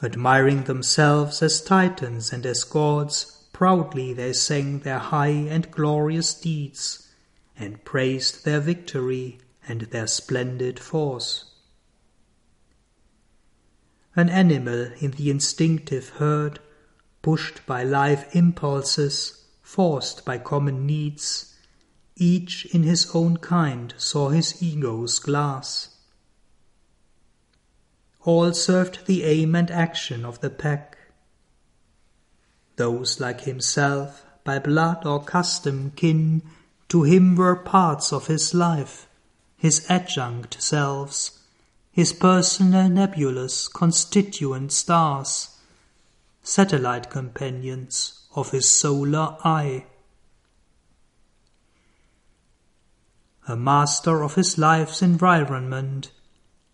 Admiring 0.00 0.62
themselves 0.62 1.42
as 1.42 1.60
titans 1.60 2.32
and 2.32 2.46
as 2.46 2.62
gods, 2.62 3.44
proudly 3.52 4.12
they 4.12 4.32
sang 4.32 4.78
their 4.78 5.00
high 5.00 5.26
and 5.26 5.72
glorious 5.72 6.32
deeds, 6.34 7.08
and 7.58 7.84
praised 7.84 8.44
their 8.44 8.60
victory 8.60 9.40
and 9.66 9.80
their 9.90 10.06
splendid 10.06 10.78
force. 10.78 11.47
An 14.18 14.30
animal 14.30 14.90
in 14.98 15.12
the 15.12 15.30
instinctive 15.30 16.08
herd, 16.08 16.58
pushed 17.22 17.64
by 17.66 17.84
life 17.84 18.34
impulses, 18.34 19.44
forced 19.62 20.24
by 20.24 20.38
common 20.38 20.84
needs, 20.86 21.54
each 22.16 22.66
in 22.74 22.82
his 22.82 23.14
own 23.14 23.36
kind 23.36 23.94
saw 23.96 24.30
his 24.30 24.60
ego's 24.60 25.20
glass. 25.20 25.98
All 28.24 28.52
served 28.54 29.06
the 29.06 29.22
aim 29.22 29.54
and 29.54 29.70
action 29.70 30.24
of 30.24 30.40
the 30.40 30.50
pack. 30.50 30.98
Those 32.74 33.20
like 33.20 33.42
himself, 33.42 34.24
by 34.42 34.58
blood 34.58 35.06
or 35.06 35.22
custom 35.22 35.92
kin, 35.92 36.42
to 36.88 37.04
him 37.04 37.36
were 37.36 37.54
parts 37.54 38.12
of 38.12 38.26
his 38.26 38.52
life, 38.52 39.06
his 39.56 39.86
adjunct 39.88 40.60
selves, 40.60 41.37
his 41.98 42.12
personal 42.12 42.88
nebulous 42.88 43.66
constituent 43.66 44.70
stars, 44.70 45.58
satellite 46.44 47.10
companions 47.10 48.24
of 48.36 48.52
his 48.52 48.68
solar 48.68 49.36
eye. 49.42 49.84
A 53.48 53.56
master 53.56 54.22
of 54.22 54.36
his 54.36 54.56
life's 54.56 55.02
environment, 55.02 56.12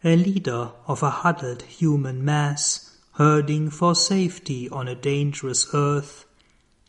a 0.04 0.14
leader 0.14 0.72
of 0.86 1.02
a 1.02 1.08
huddled 1.08 1.62
human 1.62 2.22
mass, 2.22 2.94
herding 3.12 3.70
for 3.70 3.94
safety 3.94 4.68
on 4.68 4.86
a 4.88 4.94
dangerous 4.94 5.68
earth, 5.72 6.26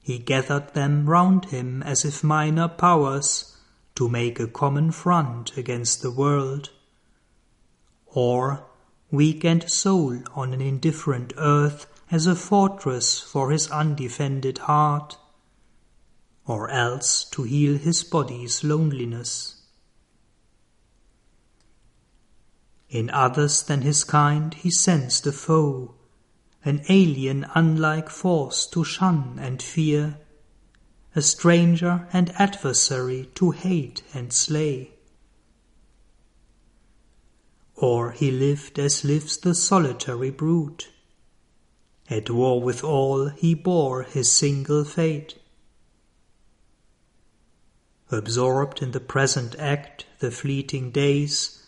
he 0.01 0.19
gathered 0.19 0.73
them 0.73 1.09
round 1.09 1.45
him 1.45 1.81
as 1.83 2.03
if 2.03 2.21
minor 2.21 2.67
powers 2.67 3.55
to 3.95 4.09
make 4.09 4.41
a 4.41 4.47
common 4.47 4.91
front 4.91 5.55
against 5.55 6.01
the 6.01 6.11
world. 6.11 6.71
Or, 8.15 8.65
weak 9.11 9.43
and 9.43 9.69
sole 9.69 10.19
on 10.33 10.53
an 10.53 10.61
indifferent 10.61 11.33
earth 11.37 11.85
as 12.09 12.27
a 12.27 12.35
fortress 12.35 13.19
for 13.19 13.51
his 13.51 13.69
undefended 13.69 14.59
heart, 14.59 15.17
or 16.47 16.69
else 16.69 17.25
to 17.31 17.43
heal 17.43 17.77
his 17.77 18.05
body's 18.05 18.63
loneliness. 18.63 19.63
In 22.87 23.09
others 23.09 23.63
than 23.63 23.81
his 23.81 24.05
kind 24.05 24.53
he 24.53 24.71
sensed 24.71 25.27
a 25.27 25.33
foe, 25.33 25.95
an 26.63 26.85
alien 26.87 27.45
unlike 27.53 28.09
force 28.09 28.65
to 28.67 28.85
shun 28.85 29.37
and 29.39 29.61
fear, 29.61 30.17
a 31.15 31.21
stranger 31.21 32.07
and 32.13 32.31
adversary 32.39 33.29
to 33.35 33.51
hate 33.51 34.03
and 34.13 34.31
slay. 34.31 34.94
Or 37.75 38.11
he 38.11 38.31
lived 38.31 38.79
as 38.79 39.03
lives 39.03 39.37
the 39.37 39.53
solitary 39.53 40.31
brute. 40.31 40.89
At 42.09 42.29
war 42.29 42.61
with 42.61 42.83
all, 42.83 43.29
he 43.29 43.53
bore 43.53 44.03
his 44.03 44.31
single 44.31 44.83
fate. 44.83 45.37
Absorbed 48.11 48.81
in 48.81 48.91
the 48.91 48.99
present 48.99 49.55
act, 49.57 50.05
the 50.19 50.31
fleeting 50.31 50.91
days, 50.91 51.63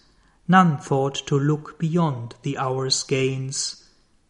none 0.47 0.77
thought 0.77 1.15
to 1.27 1.37
look 1.37 1.79
beyond 1.79 2.35
the 2.43 2.57
hour's 2.57 3.03
gains 3.03 3.83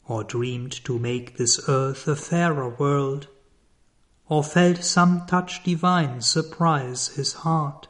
or 0.07 0.23
dreamed 0.23 0.71
to 0.86 0.97
make 0.97 1.38
this 1.38 1.59
earth 1.67 2.07
a 2.07 2.15
fairer 2.15 2.69
world, 2.69 3.28
or 4.30 4.43
felt 4.43 4.84
some 4.84 5.25
touch 5.28 5.63
divine 5.63 6.21
surprise 6.21 7.09
his 7.09 7.34
heart. 7.34 7.88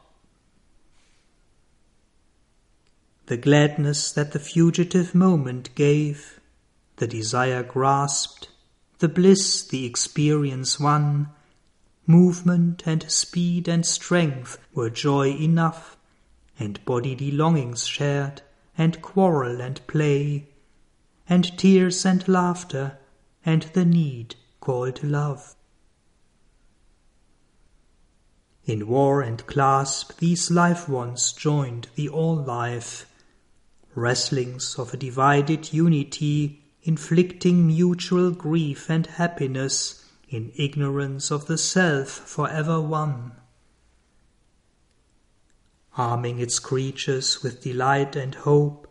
The 3.28 3.36
gladness 3.36 4.10
that 4.12 4.32
the 4.32 4.38
fugitive 4.38 5.14
moment 5.14 5.74
gave, 5.74 6.40
the 6.96 7.06
desire 7.06 7.62
grasped, 7.62 8.48
the 9.00 9.08
bliss 9.08 9.62
the 9.68 9.84
experience 9.84 10.80
won, 10.80 11.28
movement 12.06 12.84
and 12.86 13.10
speed 13.10 13.68
and 13.68 13.84
strength 13.84 14.56
were 14.72 14.88
joy 14.88 15.28
enough, 15.28 15.98
and 16.58 16.82
bodily 16.86 17.30
longings 17.30 17.86
shared, 17.86 18.40
and 18.78 19.02
quarrel 19.02 19.60
and 19.60 19.86
play, 19.86 20.48
and 21.28 21.58
tears 21.58 22.06
and 22.06 22.26
laughter, 22.28 22.96
and 23.44 23.64
the 23.74 23.84
need 23.84 24.36
called 24.58 25.04
love. 25.04 25.54
In 28.64 28.88
war 28.88 29.20
and 29.20 29.46
clasp 29.46 30.16
these 30.16 30.50
life 30.50 30.88
ones 30.88 31.30
joined 31.32 31.88
the 31.94 32.08
all 32.08 32.34
life, 32.34 33.04
wrestlings 33.98 34.78
of 34.78 34.94
a 34.94 34.96
divided 34.96 35.72
unity, 35.72 36.62
inflicting 36.82 37.66
mutual 37.66 38.30
grief 38.30 38.88
and 38.88 39.06
happiness 39.06 40.04
in 40.28 40.52
ignorance 40.56 41.30
of 41.30 41.46
the 41.46 41.58
self 41.58 42.08
forever 42.08 42.80
one. 42.80 43.32
Arming 45.96 46.38
its 46.38 46.58
creatures 46.58 47.42
with 47.42 47.62
delight 47.62 48.14
and 48.14 48.34
hope, 48.34 48.86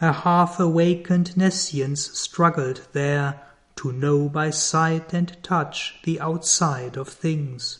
a 0.00 0.12
half-awakened 0.12 1.36
nescience 1.36 2.18
struggled 2.18 2.88
there 2.92 3.40
to 3.76 3.92
know 3.92 4.28
by 4.28 4.50
sight 4.50 5.12
and 5.12 5.40
touch 5.42 6.00
the 6.02 6.18
outside 6.20 6.96
of 6.96 7.08
things. 7.08 7.78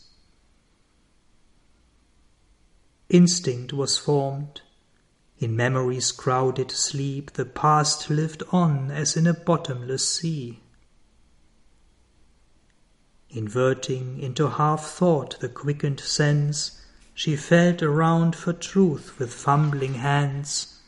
Instinct 3.09 3.73
was 3.73 3.97
formed. 3.97 4.61
In 5.43 5.57
memory's 5.57 6.13
crowded 6.13 6.71
sleep 6.71 7.33
the 7.33 7.43
past 7.43 8.09
lived 8.09 8.43
on 8.53 8.89
as 8.89 9.17
in 9.17 9.27
a 9.27 9.33
bottomless 9.33 10.07
sea. 10.07 10.61
Inverting 13.29 14.21
into 14.21 14.47
half-thought 14.47 15.41
the 15.41 15.49
quickened 15.49 15.99
sense, 15.99 16.79
she 17.13 17.35
felt 17.35 17.83
around 17.83 18.37
for 18.37 18.53
truth 18.53 19.19
with 19.19 19.33
fumbling 19.33 19.95
hands, 19.95 20.79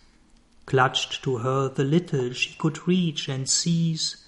clutched 0.66 1.22
to 1.24 1.39
her 1.39 1.68
the 1.68 1.84
little 1.84 2.32
she 2.32 2.56
could 2.58 2.88
reach 2.88 3.28
and 3.28 3.49
seize, 3.49 4.26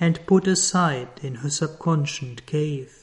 and 0.00 0.26
put 0.26 0.48
aside 0.48 1.20
in 1.22 1.36
her 1.36 1.48
subconscient 1.48 2.44
cave. 2.44 2.99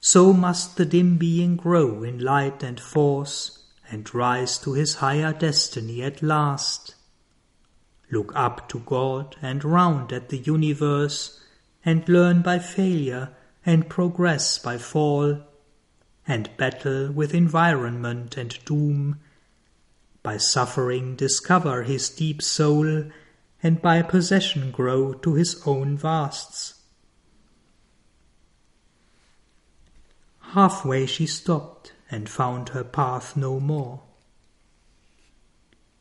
So 0.00 0.32
must 0.32 0.76
the 0.76 0.84
dim 0.84 1.16
being 1.18 1.56
grow 1.56 2.02
in 2.02 2.20
light 2.20 2.62
and 2.62 2.78
force, 2.78 3.64
and 3.90 4.12
rise 4.14 4.58
to 4.58 4.74
his 4.74 4.96
higher 4.96 5.32
destiny 5.32 6.02
at 6.02 6.22
last. 6.22 6.94
Look 8.10 8.32
up 8.34 8.68
to 8.68 8.78
God 8.80 9.36
and 9.42 9.64
round 9.64 10.12
at 10.12 10.28
the 10.28 10.38
universe, 10.38 11.40
and 11.84 12.08
learn 12.08 12.42
by 12.42 12.58
failure 12.58 13.30
and 13.66 13.88
progress 13.88 14.58
by 14.58 14.78
fall 14.78 15.40
and 16.26 16.54
battle 16.56 17.10
with 17.10 17.34
environment 17.34 18.36
and 18.36 18.58
doom, 18.64 19.18
by 20.22 20.36
suffering 20.36 21.16
discover 21.16 21.82
his 21.82 22.08
deep 22.10 22.40
soul, 22.42 23.04
and 23.62 23.82
by 23.82 24.02
possession 24.02 24.70
grow 24.70 25.14
to 25.14 25.34
his 25.34 25.60
own 25.66 25.96
vasts. 25.96 26.74
Halfway 30.52 31.04
she 31.04 31.26
stopped 31.26 31.92
and 32.10 32.26
found 32.26 32.70
her 32.70 32.84
path 32.84 33.36
no 33.36 33.60
more. 33.60 34.02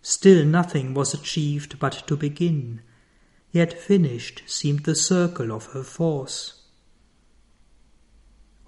Still 0.02 0.46
nothing 0.46 0.94
was 0.94 1.14
achieved 1.14 1.80
but 1.80 2.08
to 2.08 2.16
begin, 2.16 2.82
yet 3.52 3.78
finished 3.78 4.44
seemed 4.48 4.86
the 4.86 4.96
circle 4.96 5.52
of 5.52 5.74
her 5.74 5.84
force. 5.84 6.64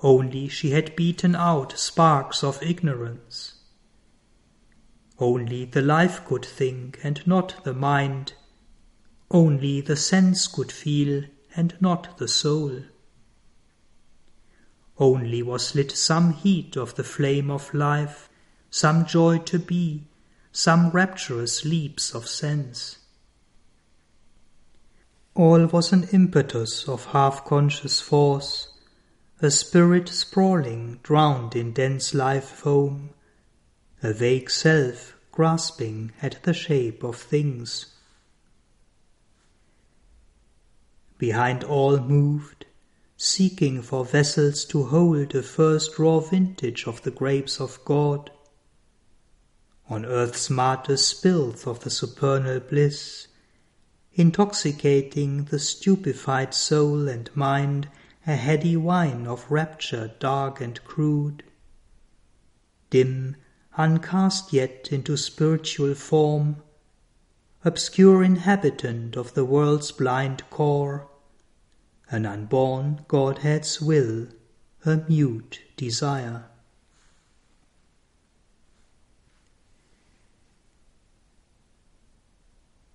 Only 0.01 0.49
she 0.49 0.71
had 0.71 0.97
beaten 0.97 1.33
out 1.33 1.79
sparks 1.79 2.43
of 2.43 2.61
ignorance. 2.61 3.55
Only 5.17 5.63
the 5.63 5.81
life 5.81 6.25
could 6.25 6.43
think 6.43 6.99
and 7.03 7.25
not 7.25 7.63
the 7.63 7.73
mind. 7.73 8.33
Only 9.31 9.79
the 9.79 9.95
sense 9.95 10.45
could 10.47 10.73
feel 10.73 11.23
and 11.55 11.75
not 11.79 12.17
the 12.17 12.27
soul. 12.27 12.81
Only 14.99 15.41
was 15.41 15.75
lit 15.75 15.91
some 15.91 16.33
heat 16.33 16.75
of 16.75 16.95
the 16.95 17.03
flame 17.03 17.49
of 17.49 17.73
life, 17.73 18.29
some 18.69 19.05
joy 19.05 19.39
to 19.39 19.57
be, 19.57 20.03
some 20.51 20.89
rapturous 20.89 21.63
leaps 21.63 22.13
of 22.13 22.27
sense. 22.27 22.97
All 25.35 25.65
was 25.67 25.93
an 25.93 26.09
impetus 26.11 26.87
of 26.87 27.05
half 27.05 27.45
conscious 27.45 28.01
force 28.01 28.67
a 29.41 29.49
spirit 29.49 30.09
sprawling, 30.09 30.99
drowned 31.01 31.55
in 31.55 31.71
dense 31.71 32.13
life 32.13 32.43
foam, 32.43 33.11
a 34.03 34.11
vague 34.11 34.49
self 34.49 35.15
grasping 35.31 36.11
at 36.21 36.43
the 36.43 36.53
shape 36.53 37.03
of 37.03 37.15
things. 37.15 37.85
Behind 41.17 41.63
all 41.63 41.99
moved, 41.99 42.58
seeking 43.21 43.81
for 43.81 44.05
vessels 44.05 44.63
to 44.63 44.85
hold 44.85 45.29
the 45.31 45.43
first 45.43 45.99
raw 45.99 46.21
vintage 46.21 46.87
of 46.87 47.01
the 47.01 47.11
grapes 47.11 47.59
of 47.59 47.77
God. 47.83 48.31
On 49.89 50.05
earth's 50.05 50.49
martyr 50.49 50.93
spilth 50.93 51.67
of 51.67 51.81
the 51.81 51.89
supernal 51.89 52.61
bliss, 52.61 53.27
intoxicating 54.13 55.43
the 55.43 55.59
stupefied 55.59 56.53
soul 56.53 57.09
and 57.09 57.29
mind 57.35 57.89
a 58.25 58.37
heady 58.37 58.77
wine 58.77 59.27
of 59.27 59.45
rapture 59.51 60.15
dark 60.19 60.61
and 60.61 60.81
crude. 60.85 61.43
Dim, 62.89 63.35
uncast 63.77 64.53
yet 64.53 64.93
into 64.93 65.17
spiritual 65.17 65.93
form, 65.93 66.63
obscure 67.65 68.23
inhabitant 68.23 69.17
of 69.17 69.33
the 69.33 69.43
world's 69.43 69.91
blind 69.91 70.41
core, 70.49 71.08
an 72.11 72.25
unborn 72.25 73.05
Godhead's 73.07 73.81
will, 73.81 74.27
a 74.85 74.97
mute 75.07 75.59
desire. 75.77 76.45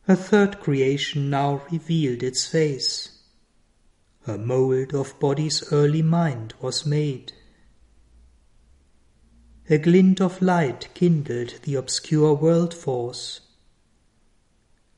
A 0.08 0.16
third 0.16 0.60
creation 0.60 1.30
now 1.30 1.62
revealed 1.70 2.22
its 2.22 2.46
face. 2.46 3.20
A 4.26 4.36
mould 4.36 4.94
of 4.94 5.18
body's 5.18 5.72
early 5.72 6.02
mind 6.02 6.54
was 6.60 6.84
made. 6.84 7.32
A 9.70 9.78
glint 9.78 10.20
of 10.20 10.42
light 10.42 10.88
kindled 10.92 11.60
the 11.62 11.74
obscure 11.76 12.34
world 12.34 12.74
force. 12.74 13.40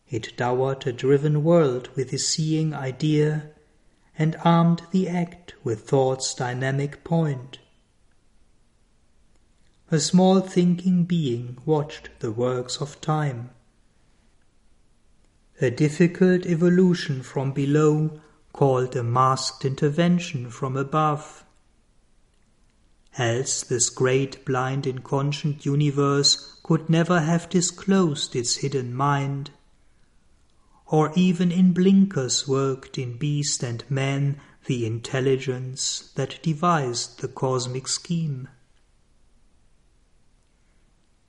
It 0.08 0.36
dowered 0.36 0.86
a 0.86 0.92
driven 0.92 1.44
world 1.44 1.88
with 1.94 2.10
his 2.10 2.26
seeing 2.26 2.74
idea 2.74 3.50
and 4.18 4.36
armed 4.44 4.82
the 4.90 5.08
act 5.08 5.54
with 5.62 5.88
thought's 5.88 6.34
dynamic 6.34 7.04
point. 7.04 7.58
A 9.90 10.00
small 10.00 10.40
thinking 10.40 11.04
being 11.04 11.58
watched 11.64 12.10
the 12.20 12.32
works 12.32 12.78
of 12.78 13.00
time. 13.00 13.50
A 15.60 15.70
difficult 15.70 16.44
evolution 16.44 17.22
from 17.22 17.52
below 17.52 18.20
called 18.52 18.96
a 18.96 19.02
masked 19.02 19.64
intervention 19.64 20.50
from 20.50 20.76
above. 20.76 21.44
Else 23.18 23.62
this 23.62 23.88
great 23.88 24.44
blind 24.44 24.86
inconscient 24.86 25.64
universe 25.64 26.58
could 26.62 26.90
never 26.90 27.20
have 27.20 27.48
disclosed 27.48 28.34
its 28.34 28.56
hidden 28.56 28.92
mind 28.92 29.50
or 30.86 31.12
even 31.16 31.50
in 31.50 31.72
blinkers 31.72 32.46
worked 32.46 32.96
in 32.96 33.16
beast 33.16 33.62
and 33.62 33.84
man 33.90 34.40
the 34.66 34.86
intelligence 34.86 36.12
that 36.14 36.42
devised 36.42 37.20
the 37.20 37.28
cosmic 37.28 37.88
scheme. 37.88 38.48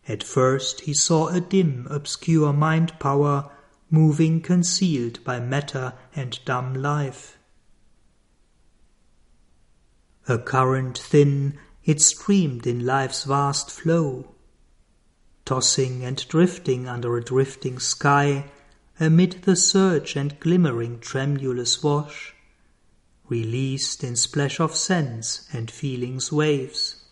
At 0.07 0.23
first 0.23 0.81
he 0.81 0.93
saw 0.93 1.27
a 1.27 1.41
dim, 1.41 1.87
obscure 1.89 2.53
mind 2.53 2.97
power 2.99 3.51
moving 3.89 4.41
concealed 4.41 5.23
by 5.23 5.39
matter 5.39 5.93
and 6.15 6.39
dumb 6.45 6.73
life. 6.73 7.37
A 10.27 10.37
current 10.37 10.97
thin, 10.97 11.57
it 11.83 12.01
streamed 12.01 12.67
in 12.67 12.85
life's 12.85 13.23
vast 13.23 13.71
flow, 13.71 14.35
tossing 15.45 16.03
and 16.03 16.27
drifting 16.27 16.87
under 16.87 17.15
a 17.17 17.23
drifting 17.23 17.79
sky 17.79 18.45
amid 18.99 19.33
the 19.43 19.55
surge 19.55 20.15
and 20.15 20.39
glimmering 20.39 20.99
tremulous 20.99 21.83
wash, 21.83 22.33
released 23.29 24.03
in 24.03 24.15
splash 24.15 24.59
of 24.59 24.75
sense 24.75 25.47
and 25.51 25.69
feeling's 25.69 26.31
waves. 26.31 27.03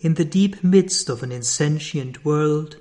In 0.00 0.14
the 0.14 0.24
deep 0.24 0.64
midst 0.64 1.08
of 1.08 1.22
an 1.22 1.30
insentient 1.30 2.24
world, 2.24 2.76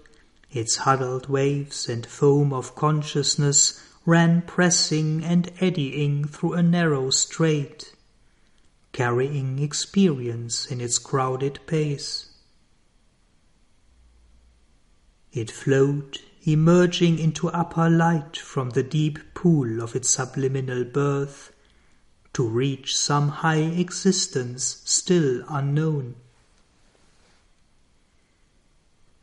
its 0.50 0.78
huddled 0.78 1.30
waves 1.30 1.88
and 1.88 2.06
foam 2.06 2.52
of 2.52 2.76
consciousness 2.76 3.80
ran 4.06 4.42
pressing 4.42 5.24
and 5.24 5.52
eddying 5.60 6.26
through 6.26 6.54
a 6.54 6.64
narrow 6.64 7.12
strait, 7.12 7.94
carrying 8.92 9.60
experience 9.60 10.66
in 10.66 10.82
its 10.82 10.98
crowded 10.98 11.60
pace. 11.68 12.31
It 15.34 15.50
flowed, 15.50 16.20
emerging 16.44 17.20
into 17.20 17.48
upper 17.50 17.90
light 17.90 18.36
from 18.36 18.72
the 18.72 18.84
deep 18.84 19.34
pool 19.34 19.82
of 19.82 19.96
its 19.96 20.10
subliminal 20.10 20.84
birth, 20.84 21.54
to 22.34 22.48
reach 22.48 22.96
some 22.96 23.30
high 23.30 23.62
existence 23.62 24.82
still 24.86 25.44
unknown. 25.50 26.16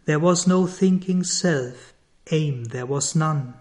There 0.06 0.18
was 0.18 0.46
no 0.46 0.66
thinking 0.66 1.24
self, 1.24 1.92
aim 2.30 2.64
there 2.64 2.86
was 2.86 3.14
none. 3.14 3.54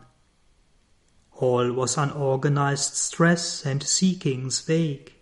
All 1.34 1.72
was 1.74 1.98
unorganized 1.98 2.96
stress 2.96 3.66
and 3.66 3.82
seekings 3.82 4.62
vague. 4.62 5.14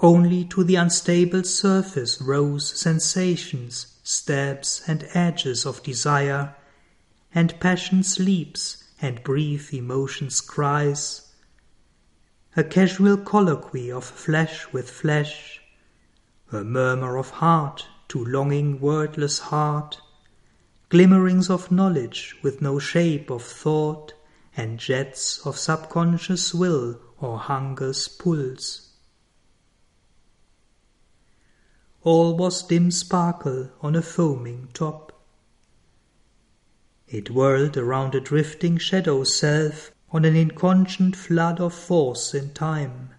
Only 0.00 0.44
to 0.46 0.62
the 0.62 0.76
unstable 0.76 1.42
surface 1.44 2.20
rose 2.20 2.78
sensations 2.78 3.96
stabs 4.02 4.82
and 4.86 5.08
edges 5.14 5.64
of 5.64 5.82
desire, 5.82 6.54
and 7.34 7.58
passion's 7.60 8.18
leaps 8.18 8.84
and 9.00 9.22
brief 9.24 9.72
emotion's 9.72 10.42
cries. 10.42 11.32
A 12.56 12.62
casual 12.62 13.16
colloquy 13.16 13.90
of 13.90 14.04
flesh 14.04 14.70
with 14.72 14.90
flesh, 14.90 15.62
a 16.52 16.62
murmur 16.62 17.16
of 17.16 17.30
heart 17.30 17.86
to 18.08 18.24
longing 18.24 18.78
wordless 18.80 19.38
heart, 19.38 20.00
glimmerings 20.90 21.50
of 21.50 21.72
knowledge 21.72 22.36
with 22.42 22.60
no 22.60 22.78
shape 22.78 23.30
of 23.30 23.42
thought, 23.42 24.12
and 24.56 24.78
jets 24.78 25.44
of 25.46 25.58
subconscious 25.58 26.54
will 26.54 27.00
or 27.18 27.38
hunger's 27.38 28.08
pulse. 28.08 28.85
All 32.06 32.36
was 32.36 32.62
dim 32.62 32.88
sparkle 32.88 33.68
on 33.80 33.96
a 33.96 34.00
foaming 34.00 34.68
top. 34.72 35.12
It 37.08 37.30
whirled 37.30 37.76
around 37.76 38.14
a 38.14 38.20
drifting 38.20 38.78
shadow 38.78 39.24
self 39.24 39.90
on 40.12 40.24
an 40.24 40.36
inconscient 40.36 41.16
flood 41.16 41.60
of 41.60 41.74
force 41.74 42.32
and 42.32 42.54
time. 42.54 43.10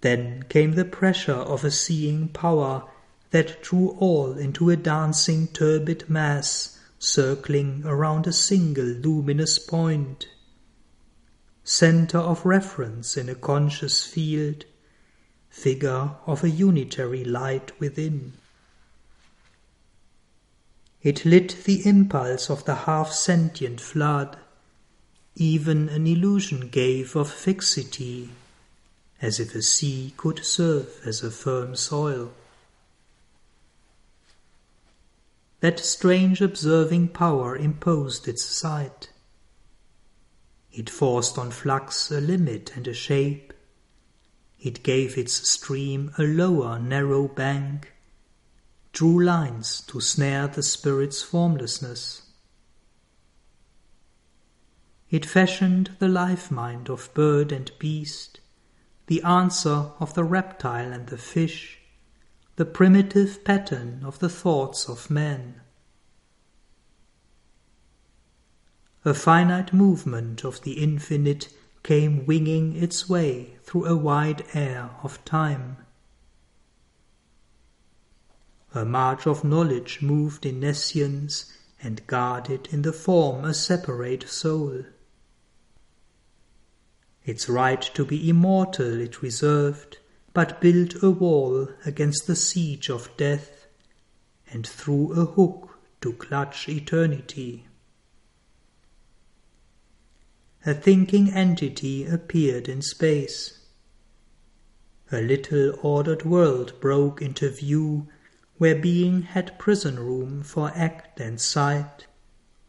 Then 0.00 0.42
came 0.48 0.72
the 0.72 0.84
pressure 0.84 1.32
of 1.32 1.62
a 1.62 1.70
seeing 1.70 2.26
power 2.26 2.82
that 3.30 3.62
drew 3.62 3.90
all 4.00 4.32
into 4.32 4.68
a 4.68 4.76
dancing 4.76 5.46
turbid 5.46 6.10
mass 6.10 6.80
circling 6.98 7.82
around 7.86 8.26
a 8.26 8.32
single 8.32 8.84
luminous 8.84 9.60
point. 9.60 10.26
Center 11.62 12.18
of 12.18 12.44
reference 12.44 13.16
in 13.16 13.28
a 13.28 13.36
conscious 13.36 14.04
field 14.04 14.64
figure 15.54 16.10
of 16.26 16.42
a 16.42 16.50
unitary 16.50 17.24
light 17.24 17.70
within. 17.80 18.32
It 21.00 21.24
lit 21.24 21.64
the 21.64 21.86
impulse 21.86 22.50
of 22.50 22.64
the 22.64 22.74
half 22.74 23.12
sentient 23.12 23.80
flood, 23.80 24.36
even 25.36 25.88
an 25.88 26.06
illusion 26.06 26.68
gave 26.68 27.14
of 27.14 27.30
fixity, 27.30 28.30
as 29.22 29.40
if 29.40 29.54
a 29.54 29.62
sea 29.62 30.12
could 30.16 30.44
serve 30.44 31.00
as 31.06 31.22
a 31.22 31.30
firm 31.30 31.76
soil. 31.76 32.32
That 35.60 35.78
strange 35.78 36.42
observing 36.42 37.08
power 37.08 37.56
imposed 37.56 38.26
its 38.28 38.44
sight. 38.44 39.08
It 40.72 40.90
forced 40.90 41.38
on 41.38 41.52
flux 41.52 42.10
a 42.10 42.20
limit 42.20 42.72
and 42.76 42.86
a 42.88 42.92
shape, 42.92 43.53
it 44.64 44.82
gave 44.82 45.16
its 45.16 45.48
stream 45.48 46.10
a 46.18 46.22
lower 46.24 46.78
narrow 46.78 47.28
bank, 47.28 47.92
drew 48.92 49.22
lines 49.22 49.80
to 49.82 50.00
snare 50.00 50.48
the 50.48 50.62
spirit's 50.62 51.22
formlessness. 51.22 52.22
It 55.10 55.24
fashioned 55.24 55.94
the 56.00 56.08
life 56.08 56.50
mind 56.50 56.88
of 56.90 57.12
bird 57.14 57.52
and 57.52 57.70
beast, 57.78 58.40
the 59.06 59.22
answer 59.22 59.92
of 60.00 60.14
the 60.14 60.24
reptile 60.24 60.92
and 60.92 61.06
the 61.06 61.18
fish, 61.18 61.78
the 62.56 62.64
primitive 62.64 63.44
pattern 63.44 64.02
of 64.04 64.18
the 64.18 64.28
thoughts 64.28 64.88
of 64.88 65.10
man. 65.10 65.60
a 69.06 69.12
finite 69.12 69.70
movement 69.70 70.44
of 70.44 70.62
the 70.62 70.82
infinite 70.82 71.52
came 71.84 72.24
winging 72.24 72.74
its 72.74 73.08
way 73.08 73.56
through 73.62 73.84
a 73.84 73.94
wide 73.94 74.42
air 74.54 74.90
of 75.04 75.24
time. 75.24 75.76
A 78.74 78.84
march 78.84 79.26
of 79.26 79.44
knowledge 79.44 80.02
moved 80.02 80.44
in 80.44 80.58
nescience 80.58 81.52
and 81.80 82.04
guarded 82.08 82.66
in 82.72 82.82
the 82.82 82.92
form 82.92 83.44
a 83.44 83.54
separate 83.54 84.28
soul. 84.28 84.84
Its 87.24 87.48
right 87.48 87.82
to 87.82 88.04
be 88.04 88.28
immortal 88.28 89.00
it 89.00 89.22
reserved, 89.22 89.98
but 90.32 90.60
built 90.60 91.02
a 91.02 91.10
wall 91.10 91.68
against 91.86 92.26
the 92.26 92.34
siege 92.34 92.90
of 92.90 93.14
death, 93.16 93.66
and 94.50 94.66
threw 94.66 95.12
a 95.12 95.24
hook 95.24 95.78
to 96.00 96.12
clutch 96.14 96.68
eternity. 96.68 97.66
A 100.66 100.72
thinking 100.72 101.30
entity 101.30 102.06
appeared 102.06 102.70
in 102.70 102.80
space. 102.80 103.58
A 105.12 105.20
little 105.20 105.78
ordered 105.82 106.24
world 106.24 106.80
broke 106.80 107.20
into 107.20 107.50
view 107.50 108.08
where 108.56 108.74
being 108.74 109.22
had 109.22 109.58
prison 109.58 109.98
room 109.98 110.42
for 110.42 110.72
act 110.74 111.20
and 111.20 111.38
sight, 111.38 112.06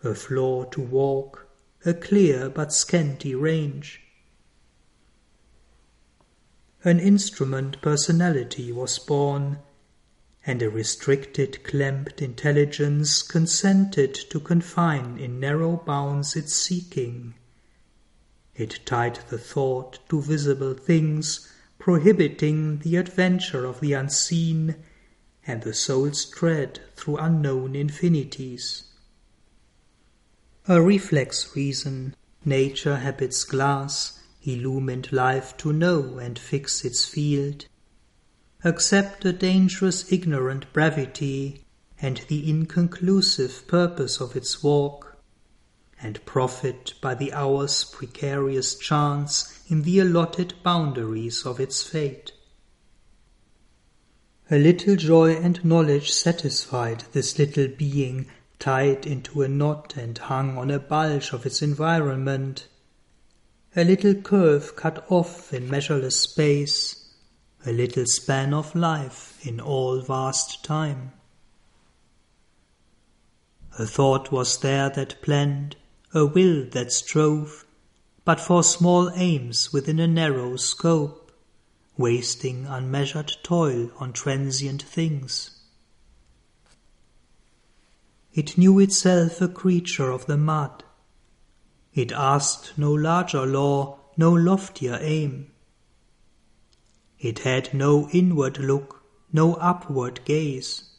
a 0.04 0.14
floor 0.14 0.66
to 0.72 0.82
walk, 0.82 1.48
a 1.86 1.94
clear 1.94 2.50
but 2.50 2.74
scanty 2.74 3.34
range. 3.34 4.02
An 6.84 7.00
instrument 7.00 7.82
personality 7.82 8.74
was 8.74 9.00
born, 9.00 9.60
and 10.46 10.62
a 10.62 10.70
restricted, 10.70 11.64
clamped 11.64 12.22
intelligence 12.22 13.22
consented 13.22 14.14
to 14.14 14.42
confine 14.42 15.18
in 15.18 15.40
narrow 15.40 15.78
bounds 15.78 16.36
its 16.36 16.54
seeking. 16.54 17.36
It 18.56 18.80
tied 18.86 19.20
the 19.30 19.38
thought 19.38 20.00
to 20.10 20.22
visible 20.22 20.74
things, 20.74 21.52
prohibiting 21.78 22.80
the 22.80 22.96
adventure 22.96 23.66
of 23.66 23.82
the 23.82 23.94
unseen 23.94 24.76
and 25.46 25.62
the 25.62 25.74
soul's 25.74 26.26
tread 26.26 26.80
through 26.96 27.18
unknown 27.18 27.76
infinities. 27.76 28.84
A 30.68 30.82
reflex 30.82 31.56
reason, 31.56 32.16
nature 32.44 32.98
habits 32.98 33.44
glass, 33.44 34.20
illumined 34.44 35.12
life 35.12 35.56
to 35.58 35.74
know 35.74 36.18
and 36.18 36.40
fix 36.40 36.86
its 36.86 37.06
field. 37.06 37.66
Accept 38.64 39.26
a 39.26 39.34
dangerous 39.34 40.12
ignorant 40.12 40.72
brevity 40.74 41.66
and 42.02 42.18
the 42.30 42.50
inconclusive 42.50 43.68
purpose 43.68 44.20
of 44.20 44.36
its 44.36 44.64
walk, 44.64 45.15
and 46.06 46.24
profit 46.26 46.94
by 47.02 47.16
the 47.16 47.34
hour's 47.34 47.84
precarious 47.84 48.76
chance 48.76 49.64
in 49.68 49.82
the 49.82 50.00
allotted 50.00 50.54
boundaries 50.62 51.46
of 51.46 51.60
its 51.60 51.82
fate. 51.82 52.32
A 54.52 54.58
little 54.58 54.96
joy 54.96 55.36
and 55.36 55.66
knowledge 55.66 56.12
satisfied 56.12 57.06
this 57.12 57.40
little 57.40 57.68
being 57.68 58.28
tied 58.60 59.08
into 59.08 59.42
a 59.42 59.48
knot 59.48 59.98
and 59.98 60.18
hung 60.18 60.58
on 60.58 60.70
a 60.70 60.80
bulge 60.80 61.34
of 61.34 61.46
its 61.46 61.62
environment 61.62 62.68
a 63.78 63.84
little 63.84 64.14
curve 64.14 64.74
cut 64.78 65.06
off 65.10 65.54
in 65.54 65.70
measureless 65.70 66.22
space, 66.22 67.14
a 67.66 67.74
little 67.74 68.06
span 68.06 68.54
of 68.54 68.74
life 68.74 69.46
in 69.46 69.60
all 69.60 70.00
vast 70.00 70.64
time. 70.64 71.12
A 73.78 73.86
thought 73.86 74.32
was 74.32 74.60
there 74.60 74.90
that 74.92 75.22
planned, 75.22 75.76
a 76.16 76.26
will 76.26 76.66
that 76.70 76.92
strove, 76.92 77.66
but 78.24 78.40
for 78.40 78.64
small 78.64 79.12
aims 79.16 79.74
within 79.74 80.00
a 80.00 80.08
narrow 80.08 80.56
scope, 80.56 81.32
wasting 81.98 82.66
unmeasured 82.66 83.32
toil 83.44 83.92
on 84.00 84.14
transient 84.14 84.82
things. 84.82 85.52
It 88.34 88.58
knew 88.58 88.80
itself 88.80 89.42
a 89.42 89.50
creature 89.50 90.10
of 90.10 90.26
the 90.26 90.38
mud, 90.38 90.84
it 91.94 92.12
asked 92.12 92.78
no 92.78 92.94
larger 92.94 93.46
law, 93.46 94.00
no 94.18 94.32
loftier 94.32 94.98
aim. 95.02 95.52
It 97.20 97.40
had 97.40 97.74
no 97.74 98.10
inward 98.10 98.58
look, 98.58 99.04
no 99.32 99.56
upward 99.56 100.20
gaze. 100.26 100.95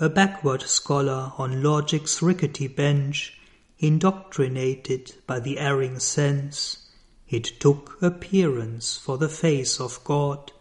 A 0.00 0.08
backward 0.08 0.62
scholar 0.62 1.32
on 1.38 1.60
logic's 1.60 2.22
rickety 2.22 2.68
bench, 2.68 3.36
indoctrinated 3.80 5.16
by 5.26 5.40
the 5.40 5.58
erring 5.58 5.98
sense, 5.98 6.88
it 7.28 7.58
took 7.58 8.00
appearance 8.00 8.96
for 8.96 9.18
the 9.18 9.28
face 9.28 9.80
of 9.80 10.02
God, 10.04 10.52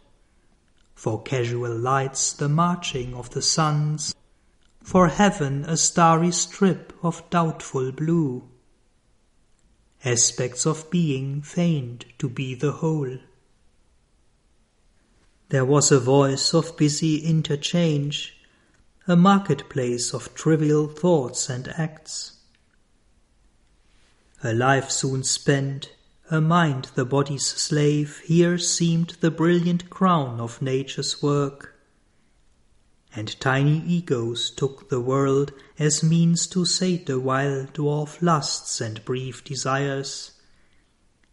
for 0.96 1.22
casual 1.22 1.78
lights 1.78 2.34
the 2.34 2.50
marching 2.50 3.14
of 3.14 3.30
the 3.30 3.44
suns, 3.44 4.16
for 4.82 5.08
heaven 5.08 5.66
a 5.66 5.78
starry 5.78 6.32
strip 6.32 6.92
of 7.04 7.30
doubtful 7.30 7.92
blue. 7.92 8.50
Aspects 10.04 10.66
of 10.66 10.90
being 10.90 11.44
feigned 11.44 12.06
to 12.18 12.28
be 12.28 12.56
the 12.56 12.72
whole. 12.72 13.20
There 15.50 15.66
was 15.66 15.92
a 15.92 16.00
voice 16.00 16.56
of 16.56 16.76
busy 16.76 17.18
interchange, 17.18 18.37
a 19.08 19.16
marketplace 19.16 20.14
of 20.14 20.34
trivial 20.36 20.88
thoughts 20.88 21.50
and 21.50 21.68
acts. 21.70 22.34
A 24.44 24.54
life 24.54 24.92
soon 24.92 25.24
spent, 25.24 25.92
a 26.30 26.42
mind 26.42 26.92
the 26.96 27.06
body's 27.06 27.46
slave, 27.46 28.20
here 28.26 28.58
seemed 28.58 29.18
the 29.22 29.32
brilliant 29.32 29.90
crown 29.90 30.40
of 30.40 30.62
nature's 30.62 31.24
work 31.24 31.78
and 33.18 33.40
tiny 33.40 33.84
egos 33.88 34.52
took 34.52 34.90
the 34.90 35.02
world 35.02 35.52
as 35.80 36.04
means 36.04 36.46
to 36.46 36.64
sate 36.66 37.08
the 37.08 37.20
wild 37.20 37.74
dwarf 37.74 38.22
lusts 38.22 38.80
and 38.80 39.04
brief 39.06 39.44
desires. 39.44 40.34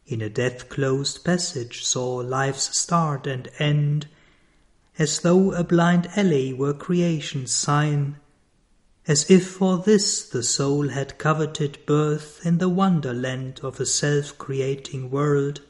In 0.07 0.23
a 0.23 0.31
death-closed 0.31 1.23
passage 1.25 1.85
saw 1.85 2.17
life's 2.17 2.79
start 2.79 3.27
and 3.27 3.51
end, 3.59 4.07
as 4.99 5.21
though 5.21 5.53
a 5.53 5.65
blind 5.65 6.09
alley 6.17 6.53
were 6.53 6.73
creation's 6.73 7.51
sign, 7.51 8.17
as 9.07 9.31
if 9.31 9.47
for 9.47 9.79
this 9.79 10.29
the 10.29 10.43
soul 10.43 10.89
had 10.89 11.19
coveted 11.19 11.79
birth 11.85 12.41
in 12.45 12.59
the 12.59 12.69
wonderland 12.69 13.61
of 13.63 13.81
a 13.81 13.87
self-creating 13.87 15.11
world 15.11 15.61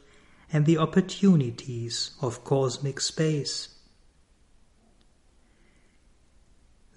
and 0.53 0.65
the 0.65 0.77
opportunities 0.77 2.11
of 2.21 2.43
cosmic 2.43 2.99
space. 3.01 3.69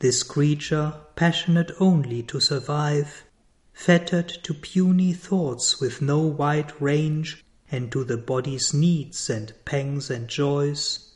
This 0.00 0.22
creature, 0.22 0.94
passionate 1.16 1.72
only 1.80 2.22
to 2.24 2.38
survive, 2.38 3.24
fettered 3.72 4.28
to 4.28 4.54
puny 4.54 5.12
thoughts 5.12 5.80
with 5.80 6.02
no 6.02 6.18
wide 6.18 6.72
range 6.80 7.44
and 7.70 7.90
to 7.90 8.04
the 8.04 8.16
body's 8.16 8.72
needs 8.72 9.28
and 9.28 9.52
pangs 9.64 10.08
and 10.10 10.28
joys. 10.28 11.07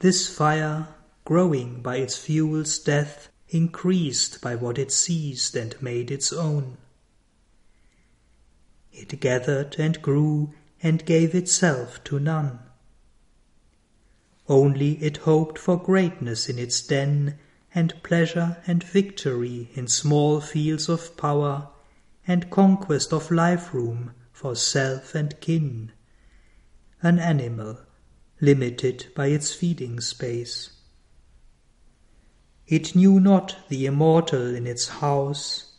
This 0.00 0.34
fire, 0.34 0.88
growing 1.26 1.82
by 1.82 1.96
its 1.96 2.16
fuel's 2.16 2.78
death, 2.78 3.28
increased 3.50 4.40
by 4.40 4.56
what 4.56 4.78
it 4.78 4.90
seized 4.90 5.54
and 5.54 5.80
made 5.82 6.10
its 6.10 6.32
own. 6.32 6.78
It 8.92 9.20
gathered 9.20 9.76
and 9.78 10.00
grew 10.00 10.54
and 10.82 11.04
gave 11.04 11.34
itself 11.34 12.02
to 12.04 12.18
none. 12.18 12.60
Only 14.48 14.92
it 15.02 15.18
hoped 15.18 15.58
for 15.58 15.76
greatness 15.76 16.48
in 16.48 16.58
its 16.58 16.80
den 16.80 17.38
and 17.74 18.02
pleasure 18.02 18.56
and 18.66 18.82
victory 18.82 19.70
in 19.74 19.86
small 19.86 20.40
fields 20.40 20.88
of 20.88 21.14
power, 21.18 21.68
and 22.26 22.50
conquest 22.50 23.12
of 23.12 23.30
life 23.30 23.74
room 23.74 24.14
for 24.32 24.56
self 24.56 25.14
and 25.14 25.38
kin. 25.40 25.92
An 27.02 27.18
animal, 27.18 27.80
limited 28.40 29.06
by 29.14 29.26
its 29.26 29.52
feeding 29.54 30.00
space. 30.00 30.70
It 32.66 32.94
knew 32.94 33.20
not 33.20 33.56
the 33.68 33.86
immortal 33.86 34.54
in 34.54 34.66
its 34.66 34.88
house, 34.88 35.72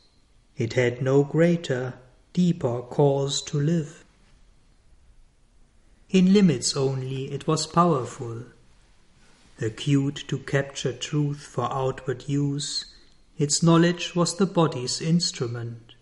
it 0.57 0.73
had 0.73 1.01
no 1.01 1.23
greater, 1.23 1.95
deeper 2.33 2.81
cause 2.81 3.41
to 3.43 3.59
live. 3.59 4.03
In 6.09 6.33
limits 6.33 6.75
only 6.75 7.31
it 7.31 7.47
was 7.47 7.65
powerful 7.65 8.43
acute 9.61 10.23
to 10.27 10.39
capture 10.39 10.93
truth 10.93 11.41
for 11.41 11.71
outward 11.71 12.27
use, 12.27 12.85
its 13.37 13.61
knowledge 13.61 14.15
was 14.15 14.37
the 14.37 14.45
body's 14.45 15.01
instrument. 15.01 15.93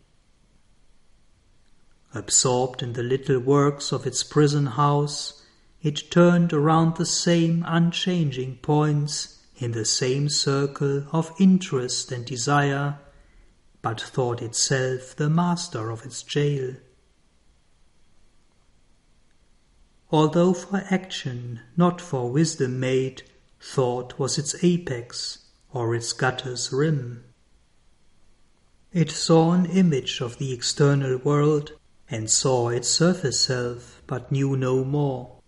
Absorbed 2.13 2.81
in 2.81 2.93
the 2.93 3.03
little 3.03 3.39
works 3.39 3.91
of 3.91 4.07
its 4.07 4.23
prison 4.23 4.65
house, 4.65 5.38
it 5.81 6.11
turned 6.11 6.51
around 6.51 6.97
the 6.97 7.05
same 7.05 7.63
unchanging 7.67 8.57
points 8.57 9.39
in 9.57 9.71
the 9.71 9.85
same 9.85 10.27
circle 10.27 11.05
of 11.11 11.33
interest 11.39 12.11
and 12.11 12.25
desire, 12.25 12.97
but 13.81 13.99
thought 13.99 14.41
itself 14.41 15.15
the 15.15 15.29
master 15.29 15.89
of 15.89 16.05
its 16.05 16.23
jail. 16.23 16.75
Although 20.11 20.53
for 20.53 20.83
action, 20.89 21.61
not 21.77 22.01
for 22.01 22.31
wisdom 22.31 22.79
made, 22.79 23.23
thought 23.61 24.17
was 24.17 24.37
its 24.37 24.63
apex, 24.63 25.39
or 25.71 25.93
its 25.93 26.13
gutter's 26.13 26.73
rim. 26.73 27.23
It 28.91 29.11
saw 29.11 29.51
an 29.51 29.67
image 29.67 30.19
of 30.19 30.39
the 30.39 30.51
external 30.51 31.17
world, 31.17 31.73
and 32.09 32.29
saw 32.29 32.69
its 32.69 32.89
surface 32.89 33.41
self, 33.41 34.01
but 34.07 34.31
knew 34.31 34.57
no 34.57 34.83
more. 34.83 35.38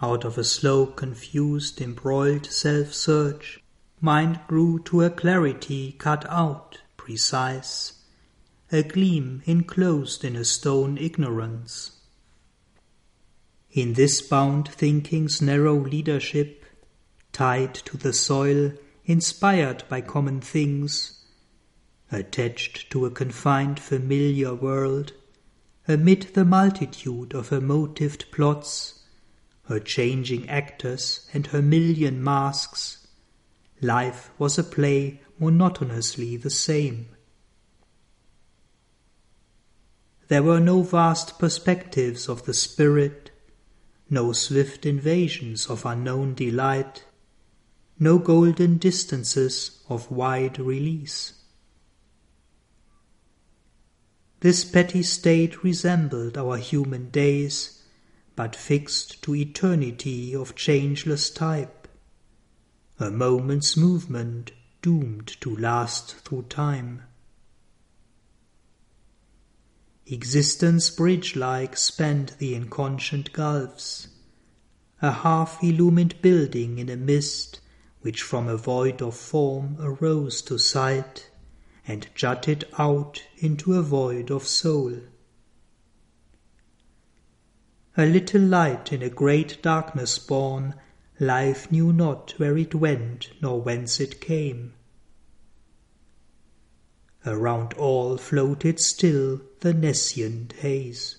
Out 0.00 0.24
of 0.24 0.38
a 0.38 0.44
slow, 0.44 0.86
confused, 0.86 1.80
embroiled 1.80 2.46
self-search, 2.46 3.60
mind 4.00 4.38
grew 4.46 4.78
to 4.84 5.02
a 5.02 5.10
clarity 5.10 5.92
cut 5.98 6.24
out, 6.30 6.78
precise, 6.96 7.94
a 8.70 8.84
gleam 8.84 9.42
enclosed 9.44 10.24
in 10.24 10.36
a 10.36 10.44
stone 10.44 10.98
ignorance. 10.98 11.98
In 13.72 13.94
this 13.94 14.22
bound 14.22 14.68
thinking's 14.68 15.42
narrow 15.42 15.76
leadership, 15.76 16.64
tied 17.32 17.74
to 17.74 17.96
the 17.96 18.12
soil, 18.12 18.72
inspired 19.04 19.82
by 19.88 20.00
common 20.00 20.40
things, 20.40 21.24
attached 22.12 22.88
to 22.90 23.04
a 23.04 23.10
confined 23.10 23.80
familiar 23.80 24.54
world, 24.54 25.12
amid 25.88 26.34
the 26.34 26.44
multitude 26.44 27.34
of 27.34 27.48
her 27.48 27.60
motived 27.60 28.30
plots, 28.30 28.97
her 29.68 29.78
changing 29.78 30.48
actors 30.48 31.28
and 31.34 31.48
her 31.48 31.60
million 31.60 32.22
masks, 32.22 33.06
life 33.82 34.30
was 34.38 34.58
a 34.58 34.64
play 34.64 35.20
monotonously 35.38 36.36
the 36.36 36.50
same. 36.50 37.06
There 40.28 40.42
were 40.42 40.60
no 40.60 40.82
vast 40.82 41.38
perspectives 41.38 42.28
of 42.28 42.44
the 42.44 42.54
spirit, 42.54 43.30
no 44.10 44.32
swift 44.32 44.86
invasions 44.86 45.66
of 45.66 45.84
unknown 45.86 46.34
delight, 46.34 47.04
no 47.98 48.18
golden 48.18 48.78
distances 48.78 49.82
of 49.88 50.10
wide 50.10 50.58
release. 50.58 51.34
This 54.40 54.64
petty 54.64 55.02
state 55.02 55.62
resembled 55.64 56.38
our 56.38 56.56
human 56.56 57.10
days, 57.10 57.77
but 58.38 58.54
fixed 58.54 59.20
to 59.20 59.34
eternity 59.34 60.32
of 60.32 60.54
changeless 60.54 61.28
type, 61.28 61.88
a 63.00 63.10
moment's 63.10 63.76
movement 63.76 64.52
doomed 64.80 65.26
to 65.26 65.56
last 65.56 66.14
through 66.18 66.42
time. 66.42 67.02
Existence 70.06 70.88
bridge-like 70.88 71.76
spanned 71.76 72.32
the 72.38 72.54
inconscient 72.54 73.32
gulfs, 73.32 74.06
a 75.02 75.10
half-illumined 75.10 76.22
building 76.22 76.78
in 76.78 76.88
a 76.88 76.96
mist 76.96 77.58
which 78.02 78.22
from 78.22 78.46
a 78.46 78.56
void 78.56 79.02
of 79.02 79.16
form 79.16 79.76
arose 79.80 80.42
to 80.42 80.56
sight 80.58 81.28
and 81.88 82.06
jutted 82.14 82.64
out 82.78 83.20
into 83.38 83.74
a 83.74 83.82
void 83.82 84.30
of 84.30 84.46
soul. 84.46 84.94
A 88.00 88.06
little 88.06 88.42
light 88.42 88.92
in 88.92 89.02
a 89.02 89.10
great 89.10 89.60
darkness 89.60 90.20
born, 90.20 90.76
life 91.18 91.72
knew 91.72 91.92
not 91.92 92.32
where 92.36 92.56
it 92.56 92.72
went 92.72 93.32
nor 93.42 93.60
whence 93.60 93.98
it 93.98 94.20
came. 94.20 94.74
Around 97.26 97.74
all 97.74 98.16
floated 98.16 98.78
still 98.78 99.40
the 99.62 99.74
nescient 99.74 100.52
haze. 100.60 101.16